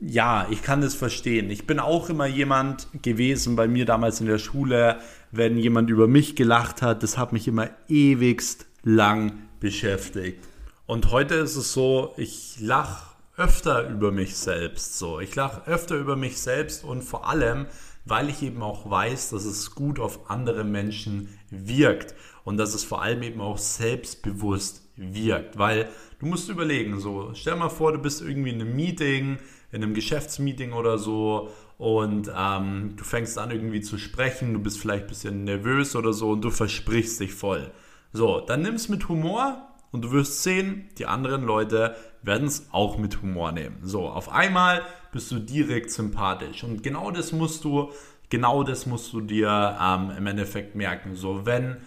ja, 0.00 0.48
ich 0.50 0.62
kann 0.62 0.80
das 0.80 0.94
verstehen. 0.94 1.48
Ich 1.50 1.66
bin 1.66 1.78
auch 1.78 2.10
immer 2.10 2.26
jemand 2.26 2.88
gewesen 3.02 3.54
bei 3.54 3.68
mir 3.68 3.84
damals 3.84 4.20
in 4.20 4.26
der 4.26 4.38
Schule, 4.38 4.98
wenn 5.32 5.56
jemand 5.56 5.90
über 5.90 6.06
mich 6.06 6.36
gelacht 6.36 6.82
hat, 6.82 7.02
das 7.02 7.18
hat 7.18 7.32
mich 7.32 7.48
immer 7.48 7.70
ewigst 7.88 8.66
lang 8.84 9.48
beschäftigt. 9.60 10.44
Und 10.86 11.10
heute 11.10 11.36
ist 11.36 11.56
es 11.56 11.72
so, 11.72 12.12
ich 12.18 12.60
lache 12.60 13.12
öfter 13.38 13.88
über 13.88 14.12
mich 14.12 14.36
selbst 14.36 14.98
so. 14.98 15.20
Ich 15.20 15.34
lache 15.34 15.66
öfter 15.66 15.96
über 15.96 16.16
mich 16.16 16.38
selbst 16.38 16.84
und 16.84 17.02
vor 17.02 17.28
allem, 17.28 17.66
weil 18.04 18.28
ich 18.28 18.42
eben 18.42 18.62
auch 18.62 18.90
weiß, 18.90 19.30
dass 19.30 19.46
es 19.46 19.74
gut 19.74 19.98
auf 19.98 20.30
andere 20.30 20.64
Menschen 20.64 21.30
wirkt 21.50 22.14
und 22.44 22.58
dass 22.58 22.74
es 22.74 22.84
vor 22.84 23.00
allem 23.00 23.22
eben 23.22 23.40
auch 23.40 23.58
selbstbewusst 23.58 24.82
wirkt, 24.96 25.56
weil 25.56 25.88
du 26.18 26.26
musst 26.26 26.50
überlegen, 26.50 27.00
so 27.00 27.30
stell 27.32 27.56
mal 27.56 27.70
vor, 27.70 27.92
du 27.92 27.98
bist 27.98 28.20
irgendwie 28.20 28.50
in 28.50 28.60
einem 28.60 28.76
Meeting, 28.76 29.38
in 29.70 29.82
einem 29.82 29.94
Geschäftsmeeting 29.94 30.72
oder 30.72 30.98
so 30.98 31.48
und 31.82 32.30
ähm, 32.32 32.94
du 32.94 33.02
fängst 33.02 33.36
an 33.38 33.50
irgendwie 33.50 33.80
zu 33.80 33.98
sprechen, 33.98 34.52
du 34.52 34.60
bist 34.60 34.78
vielleicht 34.78 35.06
ein 35.06 35.08
bisschen 35.08 35.42
nervös 35.42 35.96
oder 35.96 36.12
so 36.12 36.30
und 36.30 36.42
du 36.42 36.50
versprichst 36.50 37.18
dich 37.18 37.34
voll. 37.34 37.72
So, 38.12 38.38
dann 38.38 38.62
nimm 38.62 38.76
es 38.76 38.88
mit 38.88 39.08
Humor 39.08 39.66
und 39.90 40.02
du 40.02 40.12
wirst 40.12 40.44
sehen, 40.44 40.88
die 40.98 41.06
anderen 41.06 41.42
Leute 41.42 41.96
werden 42.22 42.46
es 42.46 42.68
auch 42.70 42.98
mit 42.98 43.20
Humor 43.20 43.50
nehmen. 43.50 43.78
So, 43.82 44.06
auf 44.08 44.30
einmal 44.30 44.82
bist 45.10 45.32
du 45.32 45.40
direkt 45.40 45.90
sympathisch 45.90 46.62
und 46.62 46.84
genau 46.84 47.10
das 47.10 47.32
musst 47.32 47.64
du, 47.64 47.90
genau 48.30 48.62
das 48.62 48.86
musst 48.86 49.12
du 49.12 49.20
dir 49.20 49.76
ähm, 49.82 50.12
im 50.16 50.26
Endeffekt 50.28 50.76
merken. 50.76 51.16
So, 51.16 51.46
wenn 51.46 51.78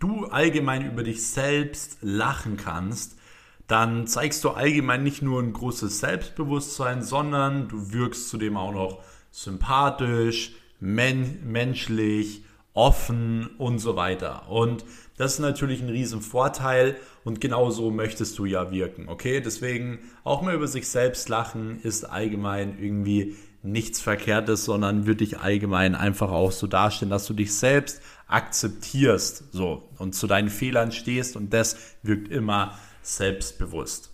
du 0.00 0.24
allgemein 0.24 0.84
über 0.84 1.04
dich 1.04 1.24
selbst 1.24 1.98
lachen 2.00 2.56
kannst, 2.56 3.20
dann 3.68 4.08
zeigst 4.08 4.42
du 4.42 4.50
allgemein 4.50 5.04
nicht 5.04 5.22
nur 5.22 5.40
ein 5.40 5.52
großes 5.52 6.00
Selbstbewusstsein, 6.00 7.04
sondern 7.04 7.68
du 7.68 7.92
wirkst 7.92 8.30
zudem 8.30 8.56
auch 8.56 8.72
noch 8.72 8.98
sympathisch, 9.34 10.52
men 10.78 11.40
menschlich, 11.44 12.44
offen 12.72 13.50
und 13.58 13.80
so 13.80 13.96
weiter. 13.96 14.48
Und 14.48 14.84
das 15.16 15.34
ist 15.34 15.38
natürlich 15.40 15.80
ein 15.82 15.88
riesen 15.88 16.20
Vorteil 16.20 16.96
und 17.24 17.40
genauso 17.40 17.90
möchtest 17.90 18.38
du 18.38 18.44
ja 18.44 18.70
wirken, 18.70 19.08
okay? 19.08 19.40
Deswegen 19.40 19.98
auch 20.22 20.42
mal 20.42 20.54
über 20.54 20.68
sich 20.68 20.88
selbst 20.88 21.28
lachen 21.28 21.80
ist 21.82 22.04
allgemein 22.04 22.78
irgendwie 22.80 23.36
nichts 23.62 24.00
Verkehrtes, 24.00 24.64
sondern 24.64 25.06
wird 25.06 25.20
dich 25.20 25.38
allgemein 25.38 25.94
einfach 25.94 26.30
auch 26.30 26.52
so 26.52 26.66
darstellen, 26.66 27.10
dass 27.10 27.26
du 27.26 27.34
dich 27.34 27.54
selbst 27.54 28.02
akzeptierst, 28.28 29.52
so 29.52 29.88
und 29.98 30.14
zu 30.14 30.26
deinen 30.26 30.48
Fehlern 30.50 30.92
stehst 30.92 31.36
und 31.36 31.52
das 31.52 31.76
wirkt 32.02 32.28
immer 32.28 32.78
selbstbewusst. 33.02 34.12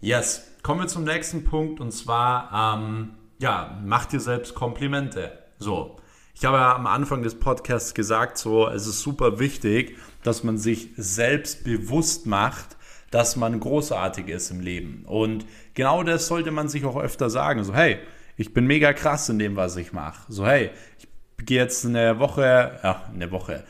Yes, 0.00 0.42
kommen 0.62 0.80
wir 0.80 0.88
zum 0.88 1.04
nächsten 1.04 1.44
Punkt 1.44 1.80
und 1.80 1.92
zwar, 1.92 2.78
ähm, 2.78 3.10
ja, 3.40 3.80
mach 3.84 4.06
dir 4.06 4.20
selbst 4.20 4.54
Komplimente. 4.54 5.32
So, 5.58 5.96
ich 6.34 6.44
habe 6.44 6.58
ja 6.58 6.74
am 6.74 6.86
Anfang 6.86 7.22
des 7.22 7.38
Podcasts 7.38 7.94
gesagt, 7.94 8.38
so, 8.38 8.68
es 8.68 8.86
ist 8.86 9.00
super 9.00 9.38
wichtig, 9.38 9.96
dass 10.22 10.44
man 10.44 10.58
sich 10.58 10.90
selbst 10.96 11.64
bewusst 11.64 12.26
macht, 12.26 12.76
dass 13.10 13.36
man 13.36 13.58
großartig 13.58 14.28
ist 14.28 14.50
im 14.50 14.60
Leben. 14.60 15.04
Und 15.06 15.46
genau 15.74 16.02
das 16.02 16.26
sollte 16.26 16.50
man 16.50 16.68
sich 16.68 16.84
auch 16.84 16.96
öfter 16.96 17.30
sagen. 17.30 17.64
So, 17.64 17.74
hey, 17.74 17.98
ich 18.36 18.52
bin 18.52 18.66
mega 18.66 18.92
krass 18.92 19.28
in 19.30 19.38
dem, 19.38 19.56
was 19.56 19.76
ich 19.76 19.92
mache. 19.92 20.30
So, 20.30 20.46
hey, 20.46 20.70
ich 20.98 21.46
gehe 21.46 21.60
jetzt 21.60 21.84
eine 21.84 22.18
Woche, 22.18 22.78
ja, 22.82 23.10
eine 23.12 23.30
Woche, 23.30 23.64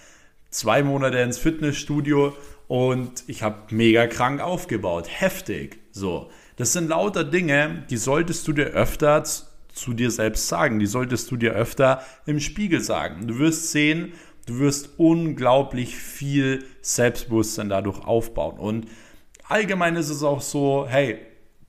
zwei 0.51 0.83
Monate 0.83 1.19
ins 1.19 1.39
Fitnessstudio 1.39 2.37
und 2.67 3.23
ich 3.29 3.45
habe 3.45 3.75
mega 3.75 4.09
krank 4.09 4.41
aufgebaut. 4.41 5.07
Heftig. 5.09 5.79
So. 5.93 6.29
Das 6.57 6.73
sind 6.73 6.89
lauter 6.89 7.25
Dinge, 7.25 7.87
die 7.89 7.97
solltest 7.97 8.47
du 8.47 8.53
dir 8.53 8.67
öfter 8.67 9.25
zu 9.73 9.93
dir 9.93 10.11
selbst 10.11 10.49
sagen. 10.49 10.79
Die 10.79 10.87
solltest 10.87 11.31
du 11.31 11.37
dir 11.37 11.53
öfter 11.53 12.03
im 12.27 12.41
Spiegel 12.41 12.81
sagen. 12.81 13.27
Du 13.27 13.39
wirst 13.39 13.71
sehen, 13.71 14.13
du 14.47 14.59
wirst 14.59 14.91
unglaublich 14.99 15.97
viel 15.97 16.65
Selbstbewusstsein 16.83 17.69
dadurch 17.69 18.01
aufbauen. 18.01 18.59
Und 18.59 18.87
allgemein 19.49 19.97
ist 19.97 20.11
es 20.11 20.23
auch 20.23 20.41
so, 20.41 20.87
hey, 20.89 21.19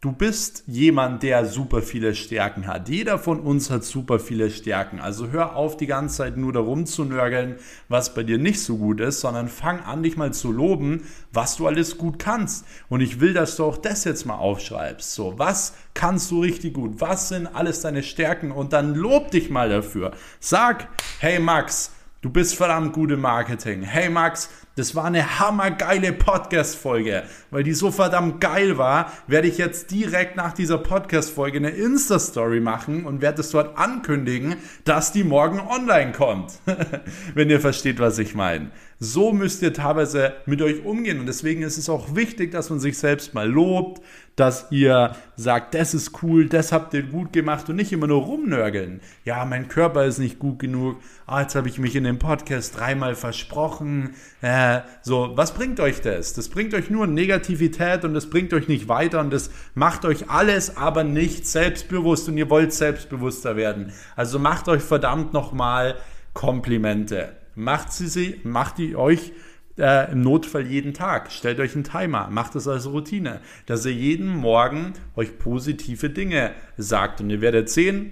Du 0.04 0.12
bist 0.12 0.64
jemand, 0.66 1.22
der 1.22 1.46
super 1.46 1.84
viele 1.84 2.16
Stärken 2.16 2.66
hat. 2.66 2.90
Jeder 2.90 3.20
von 3.20 3.40
uns 3.40 3.70
hat 3.70 3.84
super 3.84 4.18
viele 4.18 4.50
Stärken. 4.50 5.00
Also 5.00 5.28
hör 5.28 5.56
auf, 5.56 5.78
die 5.78 5.86
ganze 5.86 6.18
Zeit 6.18 6.38
nur 6.38 6.52
darum 6.52 6.88
zu 6.88 7.06
nörgeln, 7.06 7.58
was 7.88 8.16
bei 8.16 8.24
dir 8.24 8.40
nicht 8.40 8.62
so 8.62 8.78
gut 8.78 9.00
ist, 9.00 9.22
sondern 9.22 9.48
fang 9.48 9.82
an, 9.82 10.02
dich 10.02 10.18
mal 10.18 10.34
zu 10.34 10.52
loben, 10.52 11.04
was 11.32 11.56
du 11.58 11.68
alles 11.68 12.00
gut 12.00 12.18
kannst. 12.18 12.66
Und 12.90 13.02
ich 13.02 13.20
will, 13.20 13.36
dass 13.36 13.58
du 13.58 13.64
auch 13.64 13.78
das 13.78 14.04
jetzt 14.04 14.26
mal 14.26 14.38
aufschreibst. 14.38 15.14
So, 15.14 15.38
was 15.38 15.76
kannst 15.94 16.32
du 16.32 16.42
richtig 16.42 16.74
gut? 16.74 17.00
Was 17.00 17.30
sind 17.30 17.46
alles 17.46 17.82
deine 17.82 18.02
Stärken? 18.02 18.52
Und 18.52 18.74
dann 18.74 18.96
lob 18.96 19.30
dich 19.30 19.52
mal 19.52 19.70
dafür. 19.70 20.14
Sag, 20.40 20.88
hey 21.20 21.38
Max, 21.38 21.92
Du 22.24 22.30
bist 22.30 22.54
verdammt 22.54 22.94
gut 22.94 23.10
im 23.10 23.22
Marketing. 23.22 23.82
Hey 23.82 24.08
Max, 24.08 24.48
das 24.76 24.96
war 24.96 25.06
eine 25.06 25.40
hammergeile 25.40 26.14
Podcast-Folge. 26.14 27.24
Weil 27.50 27.64
die 27.64 27.74
so 27.74 27.92
verdammt 27.92 28.40
geil 28.40 28.78
war, 28.78 29.12
werde 29.28 29.48
ich 29.48 29.58
jetzt 29.58 29.92
direkt 29.92 30.38
nach 30.38 30.54
dieser 30.54 30.78
Podcast-Folge 30.78 31.58
eine 31.58 31.72
Insta-Story 31.72 32.62
machen 32.62 33.06
und 33.06 33.22
werde 33.22 33.42
es 33.42 33.52
dort 33.52 33.78
ankündigen, 33.78 34.56
dass 34.86 35.12
die 35.12 35.24
morgen 35.24 35.60
online 35.60 36.14
kommt. 36.14 36.54
Wenn 37.34 37.50
ihr 37.50 37.60
versteht, 37.60 38.00
was 38.00 38.18
ich 38.18 38.34
meine. 38.34 38.72
So 39.04 39.34
müsst 39.34 39.64
ihr 39.64 39.74
teilweise 39.74 40.34
mit 40.46 40.62
euch 40.62 40.86
umgehen. 40.86 41.20
Und 41.20 41.26
deswegen 41.26 41.64
ist 41.64 41.80
es 41.80 41.90
auch 41.90 42.16
wichtig, 42.16 42.52
dass 42.52 42.70
man 42.70 42.80
sich 42.80 43.00
selbst 43.00 43.34
mal 43.34 43.50
lobt, 43.50 44.00
dass 44.36 44.68
ihr 44.70 45.16
sagt, 45.36 45.74
das 45.74 45.96
ist 45.96 46.22
cool, 46.22 46.48
das 46.48 46.72
habt 46.72 46.94
ihr 46.94 47.02
gut 47.02 47.34
gemacht 47.34 47.68
und 47.68 47.78
nicht 47.78 47.92
immer 47.92 48.06
nur 48.06 48.22
rumnörgeln. 48.22 49.02
Ja, 49.26 49.44
mein 49.46 49.70
Körper 49.70 50.06
ist 50.06 50.20
nicht 50.20 50.38
gut 50.38 50.60
genug. 50.60 50.98
Ah, 51.26 51.42
jetzt 51.42 51.56
habe 51.56 51.68
ich 51.68 51.80
mich 51.80 51.96
in 51.96 52.04
dem 52.04 52.20
Podcast 52.20 52.78
dreimal 52.78 53.16
versprochen. 53.16 54.14
Äh, 54.44 54.82
so, 55.02 55.32
was 55.34 55.56
bringt 55.56 55.80
euch 55.80 56.02
das? 56.02 56.34
Das 56.34 56.50
bringt 56.50 56.76
euch 56.76 56.92
nur 56.92 57.08
Negativität 57.08 58.06
und 58.06 58.14
das 58.14 58.30
bringt 58.30 58.54
euch 58.54 58.68
nicht 58.68 58.88
weiter 58.88 59.20
und 59.22 59.34
das 59.34 59.50
macht 59.74 60.06
euch 60.06 60.30
alles 60.30 60.78
aber 60.78 61.04
nicht 61.04 61.48
selbstbewusst 61.48 62.30
und 62.30 62.38
ihr 62.38 62.52
wollt 62.52 62.72
selbstbewusster 62.72 63.56
werden. 63.56 63.94
Also 64.16 64.38
macht 64.38 64.68
euch 64.68 64.84
verdammt 64.84 65.34
nochmal 65.34 65.96
Komplimente. 66.36 67.41
Macht 67.56 67.92
sie, 67.92 68.08
sie 68.08 68.40
macht 68.44 68.78
die 68.78 68.96
euch 68.96 69.32
äh, 69.78 70.12
im 70.12 70.22
Notfall 70.22 70.68
jeden 70.68 70.94
Tag. 70.94 71.32
Stellt 71.32 71.60
euch 71.60 71.76
einen 71.76 71.84
Timer, 71.84 72.30
macht 72.30 72.56
es 72.56 72.68
als 72.68 72.88
Routine, 72.88 73.42
dass 73.66 73.86
ihr 73.86 73.94
jeden 73.94 74.36
Morgen 74.36 74.94
euch 75.16 75.38
positive 75.38 76.10
Dinge 76.10 76.52
sagt. 76.78 77.22
Und 77.22 77.30
ihr 77.30 77.42
werdet 77.42 77.70
sehen, 77.70 78.12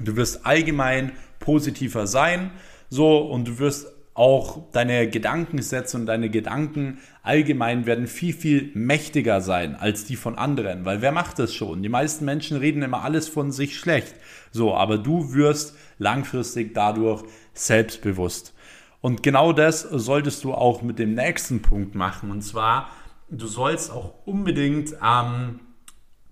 du 0.00 0.16
wirst 0.16 0.46
allgemein 0.46 1.12
positiver 1.38 2.06
sein. 2.06 2.50
So, 2.88 3.18
und 3.18 3.48
du 3.48 3.58
wirst 3.58 3.88
auch 4.14 4.70
deine 4.72 5.08
Gedankensätze 5.08 5.96
und 5.96 6.04
deine 6.04 6.28
Gedanken 6.28 6.98
allgemein 7.22 7.86
werden 7.86 8.06
viel, 8.06 8.34
viel 8.34 8.70
mächtiger 8.74 9.40
sein 9.40 9.74
als 9.74 10.04
die 10.04 10.16
von 10.16 10.36
anderen. 10.36 10.84
Weil 10.84 11.00
wer 11.00 11.12
macht 11.12 11.38
das 11.38 11.54
schon? 11.54 11.82
Die 11.82 11.88
meisten 11.88 12.26
Menschen 12.26 12.58
reden 12.58 12.82
immer 12.82 13.02
alles 13.02 13.28
von 13.28 13.52
sich 13.52 13.78
schlecht. 13.78 14.14
So, 14.50 14.74
aber 14.74 14.98
du 14.98 15.32
wirst 15.32 15.74
langfristig 15.98 16.74
dadurch 16.74 17.24
selbstbewusst. 17.54 18.54
Und 19.02 19.22
genau 19.22 19.52
das 19.52 19.82
solltest 19.82 20.44
du 20.44 20.54
auch 20.54 20.80
mit 20.80 20.98
dem 20.98 21.14
nächsten 21.14 21.60
Punkt 21.60 21.94
machen. 21.94 22.30
Und 22.30 22.40
zwar, 22.42 22.88
du 23.28 23.46
sollst 23.46 23.90
auch 23.90 24.14
unbedingt 24.24 24.94
ähm, 25.04 25.60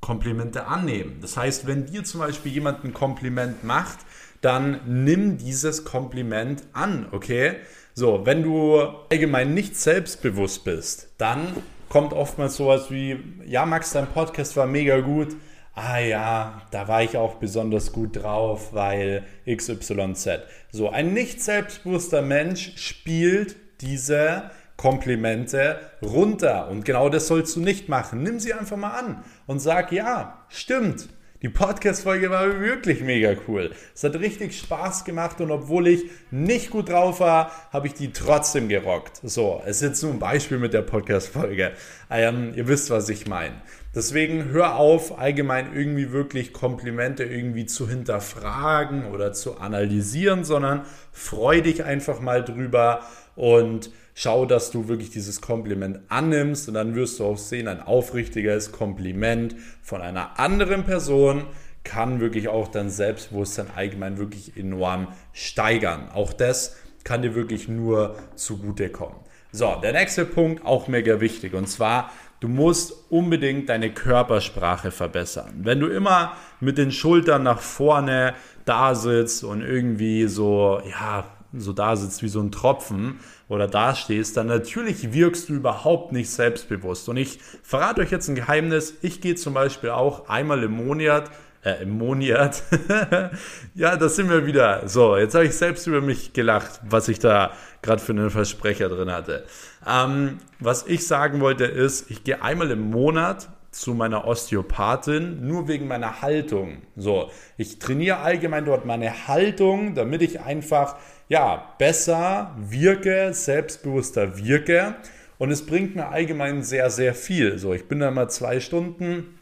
Komplimente 0.00 0.66
annehmen. 0.66 1.18
Das 1.20 1.36
heißt, 1.36 1.66
wenn 1.66 1.86
dir 1.86 2.04
zum 2.04 2.20
Beispiel 2.20 2.52
jemand 2.52 2.84
ein 2.84 2.94
Kompliment 2.94 3.64
macht, 3.64 3.98
dann 4.40 4.80
nimm 4.86 5.36
dieses 5.36 5.84
Kompliment 5.84 6.62
an, 6.72 7.06
okay? 7.10 7.56
So, 7.92 8.24
wenn 8.24 8.42
du 8.42 8.80
allgemein 9.10 9.52
nicht 9.52 9.76
selbstbewusst 9.76 10.64
bist, 10.64 11.12
dann 11.18 11.56
kommt 11.88 12.12
oftmals 12.12 12.56
sowas 12.56 12.90
wie, 12.90 13.18
ja, 13.44 13.66
Max, 13.66 13.92
dein 13.92 14.06
Podcast 14.06 14.56
war 14.56 14.66
mega 14.66 15.00
gut. 15.00 15.36
Ah 15.82 15.98
ja, 15.98 16.60
da 16.72 16.88
war 16.88 17.02
ich 17.02 17.16
auch 17.16 17.36
besonders 17.36 17.90
gut 17.90 18.22
drauf, 18.22 18.74
weil 18.74 19.24
XYZ. 19.46 20.28
So, 20.70 20.90
ein 20.90 21.14
nicht 21.14 21.40
selbstbewusster 21.40 22.20
Mensch 22.20 22.72
spielt 22.76 23.56
diese 23.80 24.50
Komplimente 24.76 25.80
runter. 26.02 26.68
Und 26.68 26.84
genau 26.84 27.08
das 27.08 27.28
sollst 27.28 27.56
du 27.56 27.60
nicht 27.60 27.88
machen. 27.88 28.22
Nimm 28.22 28.40
sie 28.40 28.52
einfach 28.52 28.76
mal 28.76 28.90
an 28.90 29.24
und 29.46 29.60
sag, 29.60 29.90
ja, 29.90 30.44
stimmt. 30.50 31.08
Die 31.40 31.48
Podcast-Folge 31.48 32.28
war 32.28 32.60
wirklich 32.60 33.00
mega 33.00 33.32
cool. 33.48 33.70
Es 33.94 34.04
hat 34.04 34.14
richtig 34.16 34.58
Spaß 34.58 35.06
gemacht 35.06 35.40
und 35.40 35.50
obwohl 35.50 35.88
ich 35.88 36.04
nicht 36.30 36.68
gut 36.68 36.90
drauf 36.90 37.20
war, 37.20 37.50
habe 37.72 37.86
ich 37.86 37.94
die 37.94 38.12
trotzdem 38.12 38.68
gerockt. 38.68 39.22
So, 39.22 39.62
es 39.64 39.76
ist 39.76 39.82
jetzt 39.82 40.02
nur 40.02 40.12
ein 40.12 40.18
Beispiel 40.18 40.58
mit 40.58 40.74
der 40.74 40.82
Podcast-Folge. 40.82 41.72
Ähm, 42.10 42.52
ihr 42.54 42.68
wisst, 42.68 42.90
was 42.90 43.08
ich 43.08 43.26
meine. 43.26 43.54
Deswegen 43.92 44.50
hör 44.50 44.76
auf, 44.76 45.18
allgemein 45.18 45.74
irgendwie 45.74 46.12
wirklich 46.12 46.52
Komplimente 46.52 47.24
irgendwie 47.24 47.66
zu 47.66 47.88
hinterfragen 47.88 49.06
oder 49.06 49.32
zu 49.32 49.58
analysieren, 49.58 50.44
sondern 50.44 50.82
freu 51.10 51.60
dich 51.60 51.82
einfach 51.82 52.20
mal 52.20 52.44
drüber 52.44 53.00
und 53.34 53.90
schau, 54.14 54.46
dass 54.46 54.70
du 54.70 54.86
wirklich 54.86 55.10
dieses 55.10 55.40
Kompliment 55.40 56.00
annimmst 56.08 56.68
und 56.68 56.74
dann 56.74 56.94
wirst 56.94 57.18
du 57.18 57.24
auch 57.24 57.38
sehen, 57.38 57.66
ein 57.66 57.80
aufrichtiges 57.80 58.70
Kompliment 58.70 59.56
von 59.82 60.02
einer 60.02 60.38
anderen 60.38 60.84
Person 60.84 61.46
kann 61.82 62.20
wirklich 62.20 62.48
auch 62.48 62.68
dein 62.68 62.90
Selbstbewusstsein 62.90 63.68
allgemein 63.74 64.18
wirklich 64.18 64.56
enorm 64.56 65.08
steigern. 65.32 66.10
Auch 66.12 66.32
das 66.32 66.76
kann 67.02 67.22
dir 67.22 67.34
wirklich 67.34 67.66
nur 67.66 68.16
zugutekommen. 68.36 69.16
So, 69.52 69.74
der 69.82 69.92
nächste 69.92 70.26
Punkt, 70.26 70.64
auch 70.64 70.86
mega 70.86 71.20
wichtig, 71.20 71.54
und 71.54 71.66
zwar, 71.66 72.12
du 72.40 72.48
musst 72.48 72.94
unbedingt 73.10 73.68
deine 73.68 73.92
Körpersprache 73.92 74.90
verbessern. 74.90 75.60
Wenn 75.62 75.80
du 75.80 75.86
immer 75.86 76.32
mit 76.58 76.78
den 76.78 76.90
Schultern 76.90 77.42
nach 77.42 77.60
vorne 77.60 78.34
da 78.64 78.94
sitzt 78.94 79.44
und 79.44 79.62
irgendwie 79.62 80.26
so, 80.26 80.80
ja, 80.90 81.24
so 81.52 81.72
da 81.72 81.96
sitzt 81.96 82.22
wie 82.22 82.28
so 82.28 82.40
ein 82.40 82.52
Tropfen 82.52 83.20
oder 83.48 83.66
da 83.66 83.94
stehst, 83.94 84.36
dann 84.36 84.46
natürlich 84.46 85.12
wirkst 85.12 85.48
du 85.48 85.54
überhaupt 85.54 86.12
nicht 86.12 86.30
selbstbewusst. 86.30 87.08
Und 87.08 87.16
ich 87.16 87.40
verrate 87.62 88.00
euch 88.00 88.10
jetzt 88.10 88.28
ein 88.28 88.36
Geheimnis. 88.36 88.94
Ich 89.02 89.20
gehe 89.20 89.34
zum 89.34 89.54
Beispiel 89.54 89.90
auch 89.90 90.28
einmal 90.28 90.62
im 90.62 90.72
Monat 90.72 91.30
äh, 91.64 91.82
im 91.82 91.98
Monat. 91.98 92.62
ja, 93.74 93.96
das 93.96 94.16
sind 94.16 94.30
wir 94.30 94.46
wieder. 94.46 94.88
So, 94.88 95.16
jetzt 95.16 95.34
habe 95.34 95.44
ich 95.44 95.54
selbst 95.54 95.86
über 95.86 96.00
mich 96.00 96.32
gelacht, 96.32 96.80
was 96.88 97.08
ich 97.08 97.18
da 97.18 97.52
gerade 97.82 98.02
für 98.02 98.12
einen 98.12 98.30
Versprecher 98.30 98.88
drin 98.88 99.10
hatte. 99.10 99.44
Ähm, 99.86 100.38
was 100.58 100.86
ich 100.86 101.06
sagen 101.06 101.40
wollte 101.40 101.64
ist, 101.64 102.10
ich 102.10 102.24
gehe 102.24 102.42
einmal 102.42 102.70
im 102.70 102.90
Monat 102.90 103.48
zu 103.70 103.94
meiner 103.94 104.26
Osteopathin, 104.26 105.46
nur 105.46 105.68
wegen 105.68 105.86
meiner 105.86 106.22
Haltung. 106.22 106.82
So, 106.96 107.30
ich 107.56 107.78
trainiere 107.78 108.18
allgemein 108.18 108.64
dort 108.64 108.84
meine 108.84 109.28
Haltung, 109.28 109.94
damit 109.94 110.22
ich 110.22 110.40
einfach 110.40 110.96
ja, 111.28 111.74
besser 111.78 112.56
wirke, 112.58 113.32
selbstbewusster 113.32 114.36
wirke. 114.38 114.96
Und 115.38 115.50
es 115.50 115.64
bringt 115.64 115.94
mir 115.94 116.08
allgemein 116.08 116.62
sehr, 116.62 116.90
sehr 116.90 117.14
viel. 117.14 117.58
So, 117.58 117.72
ich 117.72 117.86
bin 117.86 118.00
da 118.00 118.10
mal 118.10 118.28
zwei 118.28 118.60
Stunden 118.60 119.38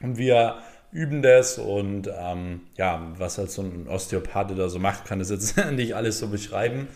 und 0.00 0.18
wir 0.18 0.58
üben 0.92 1.22
das 1.22 1.58
und 1.58 2.10
ähm, 2.18 2.62
ja, 2.76 3.12
was 3.16 3.38
halt 3.38 3.50
so 3.50 3.62
ein 3.62 3.88
Osteopath 3.88 4.56
da 4.56 4.68
so 4.68 4.78
macht, 4.78 5.06
kann 5.06 5.18
das 5.18 5.30
jetzt 5.30 5.56
nicht 5.72 5.94
alles 5.94 6.18
so 6.18 6.28
beschreiben. 6.28 6.88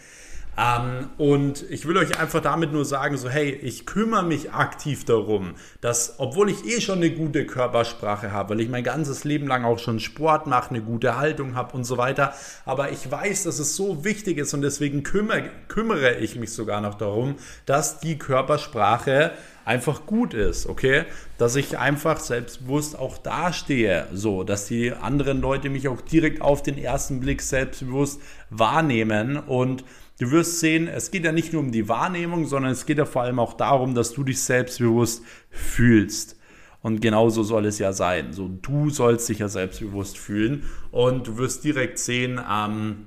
Ähm, 0.56 1.08
und 1.18 1.68
ich 1.68 1.86
will 1.86 1.96
euch 1.96 2.18
einfach 2.18 2.40
damit 2.40 2.72
nur 2.72 2.84
sagen, 2.84 3.16
so 3.16 3.28
hey, 3.28 3.50
ich 3.50 3.86
kümmere 3.86 4.22
mich 4.22 4.52
aktiv 4.52 5.04
darum, 5.04 5.54
dass, 5.80 6.14
obwohl 6.18 6.48
ich 6.48 6.64
eh 6.64 6.80
schon 6.80 6.98
eine 6.98 7.10
gute 7.10 7.44
Körpersprache 7.44 8.30
habe, 8.30 8.50
weil 8.50 8.60
ich 8.60 8.68
mein 8.68 8.84
ganzes 8.84 9.24
Leben 9.24 9.48
lang 9.48 9.64
auch 9.64 9.80
schon 9.80 9.98
Sport 9.98 10.46
mache, 10.46 10.70
eine 10.70 10.82
gute 10.82 11.16
Haltung 11.18 11.56
habe 11.56 11.76
und 11.76 11.84
so 11.84 11.98
weiter, 11.98 12.34
aber 12.64 12.92
ich 12.92 13.10
weiß, 13.10 13.44
dass 13.44 13.58
es 13.58 13.74
so 13.74 14.04
wichtig 14.04 14.38
ist 14.38 14.54
und 14.54 14.62
deswegen 14.62 15.02
kümmere, 15.02 15.50
kümmere 15.66 16.18
ich 16.18 16.36
mich 16.36 16.52
sogar 16.52 16.80
noch 16.80 16.94
darum, 16.94 17.34
dass 17.66 17.98
die 17.98 18.16
Körpersprache 18.16 19.32
einfach 19.64 20.06
gut 20.06 20.34
ist, 20.34 20.68
okay? 20.68 21.04
Dass 21.38 21.56
ich 21.56 21.78
einfach 21.78 22.20
selbstbewusst 22.20 22.98
auch 22.98 23.18
dastehe, 23.18 24.06
so, 24.12 24.44
dass 24.44 24.66
die 24.66 24.92
anderen 24.92 25.40
Leute 25.40 25.70
mich 25.70 25.88
auch 25.88 26.00
direkt 26.00 26.42
auf 26.42 26.62
den 26.62 26.78
ersten 26.78 27.20
Blick 27.20 27.42
selbstbewusst 27.42 28.20
wahrnehmen 28.50 29.38
und 29.38 29.84
Du 30.18 30.30
wirst 30.30 30.60
sehen, 30.60 30.86
es 30.86 31.10
geht 31.10 31.24
ja 31.24 31.32
nicht 31.32 31.52
nur 31.52 31.60
um 31.60 31.72
die 31.72 31.88
Wahrnehmung, 31.88 32.46
sondern 32.46 32.72
es 32.72 32.86
geht 32.86 32.98
ja 32.98 33.04
vor 33.04 33.22
allem 33.22 33.40
auch 33.40 33.54
darum, 33.54 33.94
dass 33.94 34.12
du 34.12 34.22
dich 34.22 34.40
selbstbewusst 34.40 35.24
fühlst. 35.50 36.38
Und 36.82 37.00
genauso 37.00 37.42
soll 37.42 37.66
es 37.66 37.78
ja 37.78 37.92
sein. 37.92 38.32
So, 38.32 38.48
du 38.48 38.90
sollst 38.90 39.28
dich 39.28 39.38
ja 39.38 39.48
selbstbewusst 39.48 40.18
fühlen 40.18 40.64
und 40.90 41.26
du 41.26 41.38
wirst 41.38 41.64
direkt 41.64 41.98
sehen, 41.98 42.40
ähm, 42.48 43.06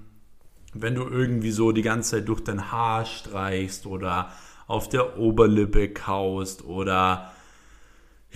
wenn 0.73 0.95
du 0.95 1.03
irgendwie 1.07 1.51
so 1.51 1.71
die 1.71 1.81
ganze 1.81 2.17
Zeit 2.17 2.27
durch 2.27 2.41
dein 2.41 2.71
Haar 2.71 3.05
streichst 3.05 3.85
oder 3.85 4.31
auf 4.67 4.89
der 4.89 5.17
Oberlippe 5.17 5.89
kaust 5.89 6.65
oder 6.65 7.31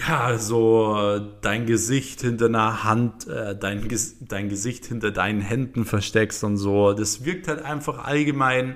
ja, 0.07 0.37
so 0.37 1.19
dein 1.41 1.65
Gesicht 1.65 2.21
hinter 2.21 2.45
einer 2.45 2.83
Hand, 2.83 3.27
äh, 3.27 3.55
dein, 3.57 3.87
dein 4.21 4.49
Gesicht 4.49 4.85
hinter 4.85 5.11
deinen 5.11 5.41
Händen 5.41 5.85
versteckst 5.85 6.43
und 6.43 6.57
so. 6.57 6.93
Das 6.93 7.25
wirkt 7.25 7.47
halt 7.47 7.63
einfach 7.63 8.03
allgemein 8.03 8.75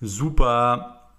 super 0.00 1.10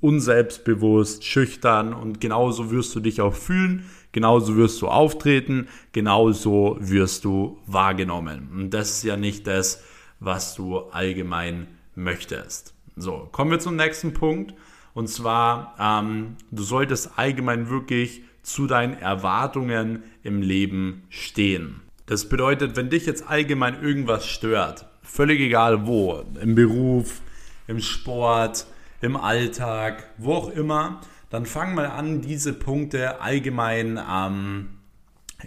unselbstbewusst, 0.00 1.24
schüchtern 1.24 1.92
und 1.92 2.20
genauso 2.20 2.70
wirst 2.70 2.94
du 2.94 3.00
dich 3.00 3.20
auch 3.20 3.34
fühlen, 3.34 3.84
genauso 4.12 4.56
wirst 4.56 4.80
du 4.82 4.88
auftreten, 4.88 5.68
genauso 5.92 6.76
wirst 6.80 7.24
du 7.24 7.58
wahrgenommen. 7.66 8.48
Und 8.52 8.70
das 8.70 8.90
ist 8.90 9.02
ja 9.04 9.16
nicht 9.16 9.46
das, 9.46 9.82
was 10.20 10.54
du 10.54 10.78
allgemein 10.78 11.66
möchtest. 11.96 12.74
So, 12.96 13.28
kommen 13.32 13.50
wir 13.50 13.58
zum 13.58 13.76
nächsten 13.76 14.14
Punkt. 14.14 14.54
Und 14.94 15.08
zwar, 15.08 15.74
ähm, 15.80 16.36
du 16.52 16.62
solltest 16.62 17.18
allgemein 17.18 17.68
wirklich 17.68 18.22
zu 18.44 18.66
deinen 18.68 18.96
Erwartungen 18.96 20.04
im 20.22 20.40
Leben 20.40 21.02
stehen. 21.08 21.80
Das 22.06 22.28
bedeutet, 22.28 22.76
wenn 22.76 22.90
dich 22.90 23.06
jetzt 23.06 23.26
allgemein 23.28 23.82
irgendwas 23.82 24.26
stört, 24.26 24.86
völlig 25.02 25.40
egal 25.40 25.86
wo, 25.86 26.22
im 26.40 26.54
Beruf, 26.54 27.22
im 27.66 27.80
Sport, 27.80 28.66
im 29.00 29.16
Alltag, 29.16 30.08
wo 30.18 30.34
auch 30.34 30.50
immer, 30.50 31.00
dann 31.30 31.46
fang 31.46 31.74
mal 31.74 31.86
an, 31.86 32.20
diese 32.20 32.52
Punkte 32.52 33.20
allgemein 33.20 33.98
ähm, 34.10 34.68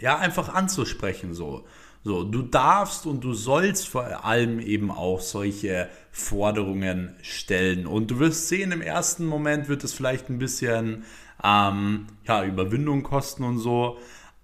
ja, 0.01 0.17
einfach 0.17 0.53
anzusprechen. 0.53 1.33
So. 1.33 1.65
So, 2.03 2.23
du 2.23 2.41
darfst 2.41 3.05
und 3.05 3.23
du 3.23 3.33
sollst 3.33 3.89
vor 3.89 4.23
allem 4.23 4.59
eben 4.59 4.91
auch 4.91 5.19
solche 5.19 5.89
Forderungen 6.11 7.15
stellen. 7.21 7.85
Und 7.85 8.11
du 8.11 8.19
wirst 8.19 8.47
sehen, 8.47 8.71
im 8.71 8.81
ersten 8.81 9.25
Moment 9.25 9.67
wird 9.67 9.83
es 9.83 9.93
vielleicht 9.93 10.29
ein 10.29 10.39
bisschen 10.39 11.03
ähm, 11.43 12.07
ja, 12.25 12.43
Überwindung 12.43 13.03
kosten 13.03 13.43
und 13.43 13.59
so. 13.59 13.97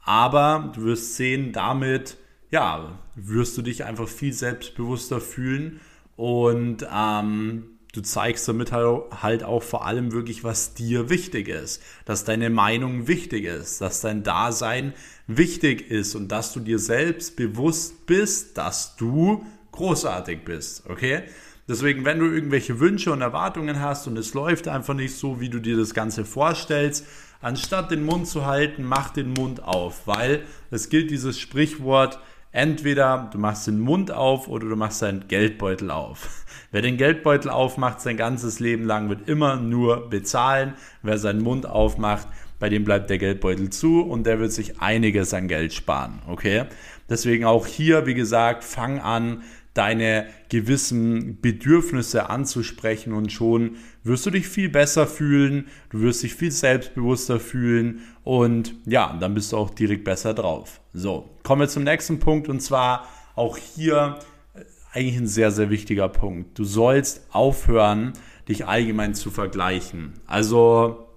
Aber 0.05 0.71
du 0.75 0.83
wirst 0.83 1.15
sehen, 1.15 1.53
damit 1.53 2.17
ja, 2.53 2.99
wirst 3.15 3.57
du 3.57 3.63
dich 3.63 3.83
einfach 3.83 4.07
viel 4.07 4.31
selbstbewusster 4.31 5.19
fühlen 5.19 5.79
und 6.15 6.85
ähm, 6.95 7.63
du 7.93 8.01
zeigst 8.01 8.47
damit 8.47 8.71
halt 8.71 9.43
auch 9.43 9.63
vor 9.63 9.87
allem 9.87 10.11
wirklich, 10.11 10.43
was 10.43 10.75
dir 10.75 11.09
wichtig 11.09 11.47
ist, 11.47 11.81
dass 12.05 12.25
deine 12.25 12.51
Meinung 12.51 13.07
wichtig 13.07 13.45
ist, 13.45 13.81
dass 13.81 14.01
dein 14.01 14.21
Dasein 14.21 14.93
wichtig 15.25 15.89
ist 15.89 16.13
und 16.13 16.27
dass 16.27 16.53
du 16.53 16.59
dir 16.59 16.77
selbst 16.77 17.35
bewusst 17.37 18.05
bist, 18.05 18.55
dass 18.57 18.97
du 18.97 19.43
großartig 19.71 20.45
bist, 20.45 20.87
okay? 20.87 21.23
Deswegen, 21.67 22.03
wenn 22.03 22.19
du 22.19 22.25
irgendwelche 22.25 22.79
Wünsche 22.79 23.11
und 23.13 23.21
Erwartungen 23.21 23.79
hast 23.79 24.07
und 24.07 24.17
es 24.17 24.33
läuft 24.33 24.67
einfach 24.67 24.93
nicht 24.93 25.15
so, 25.15 25.39
wie 25.39 25.49
du 25.49 25.59
dir 25.59 25.77
das 25.77 25.93
Ganze 25.93 26.25
vorstellst, 26.25 27.05
anstatt 27.41 27.89
den 27.89 28.03
Mund 28.03 28.27
zu 28.27 28.45
halten, 28.45 28.83
mach 28.83 29.11
den 29.11 29.31
Mund 29.31 29.63
auf, 29.63 30.05
weil 30.05 30.43
es 30.71 30.89
gilt 30.89 31.09
dieses 31.09 31.39
Sprichwort, 31.39 32.19
entweder 32.51 33.29
du 33.31 33.37
machst 33.37 33.67
den 33.67 33.79
Mund 33.79 34.11
auf 34.11 34.49
oder 34.49 34.67
du 34.67 34.75
machst 34.75 35.01
deinen 35.01 35.27
Geldbeutel 35.29 35.89
auf. 35.89 36.45
Wer 36.71 36.81
den 36.81 36.97
Geldbeutel 36.97 37.49
aufmacht, 37.49 38.01
sein 38.01 38.17
ganzes 38.17 38.59
Leben 38.59 38.83
lang 38.83 39.07
wird 39.07 39.29
immer 39.29 39.55
nur 39.55 40.09
bezahlen. 40.09 40.73
Wer 41.01 41.17
seinen 41.17 41.41
Mund 41.41 41.65
aufmacht, 41.65 42.27
bei 42.59 42.69
dem 42.69 42.83
bleibt 42.83 43.09
der 43.09 43.17
Geldbeutel 43.19 43.69
zu 43.69 44.01
und 44.01 44.25
der 44.25 44.39
wird 44.39 44.51
sich 44.51 44.81
einiges 44.81 45.33
an 45.33 45.47
Geld 45.47 45.73
sparen. 45.73 46.21
Okay? 46.27 46.65
Deswegen 47.09 47.45
auch 47.45 47.67
hier, 47.67 48.05
wie 48.05 48.13
gesagt, 48.13 48.63
fang 48.63 48.99
an, 48.99 49.43
deine 49.73 50.27
gewissen 50.49 51.41
Bedürfnisse 51.41 52.29
anzusprechen 52.29 53.13
und 53.13 53.31
schon 53.31 53.77
wirst 54.03 54.25
du 54.25 54.29
dich 54.29 54.47
viel 54.47 54.69
besser 54.69 55.07
fühlen, 55.07 55.67
du 55.89 56.01
wirst 56.01 56.23
dich 56.23 56.35
viel 56.35 56.51
selbstbewusster 56.51 57.39
fühlen 57.39 58.01
und 58.23 58.75
ja, 58.85 59.17
dann 59.19 59.33
bist 59.33 59.51
du 59.51 59.57
auch 59.57 59.71
direkt 59.71 60.03
besser 60.03 60.33
drauf. 60.33 60.79
So, 60.93 61.29
kommen 61.43 61.61
wir 61.61 61.69
zum 61.69 61.83
nächsten 61.83 62.19
Punkt 62.19 62.49
und 62.49 62.61
zwar 62.61 63.07
auch 63.35 63.57
hier 63.57 64.19
äh, 64.53 64.59
eigentlich 64.91 65.17
ein 65.17 65.27
sehr, 65.27 65.51
sehr 65.51 65.71
wichtiger 65.71 66.07
Punkt. 66.07 66.59
Du 66.59 66.65
sollst 66.65 67.27
aufhören, 67.31 68.13
dich 68.47 68.67
allgemein 68.67 69.15
zu 69.15 69.31
vergleichen. 69.31 70.13
Also 70.27 71.07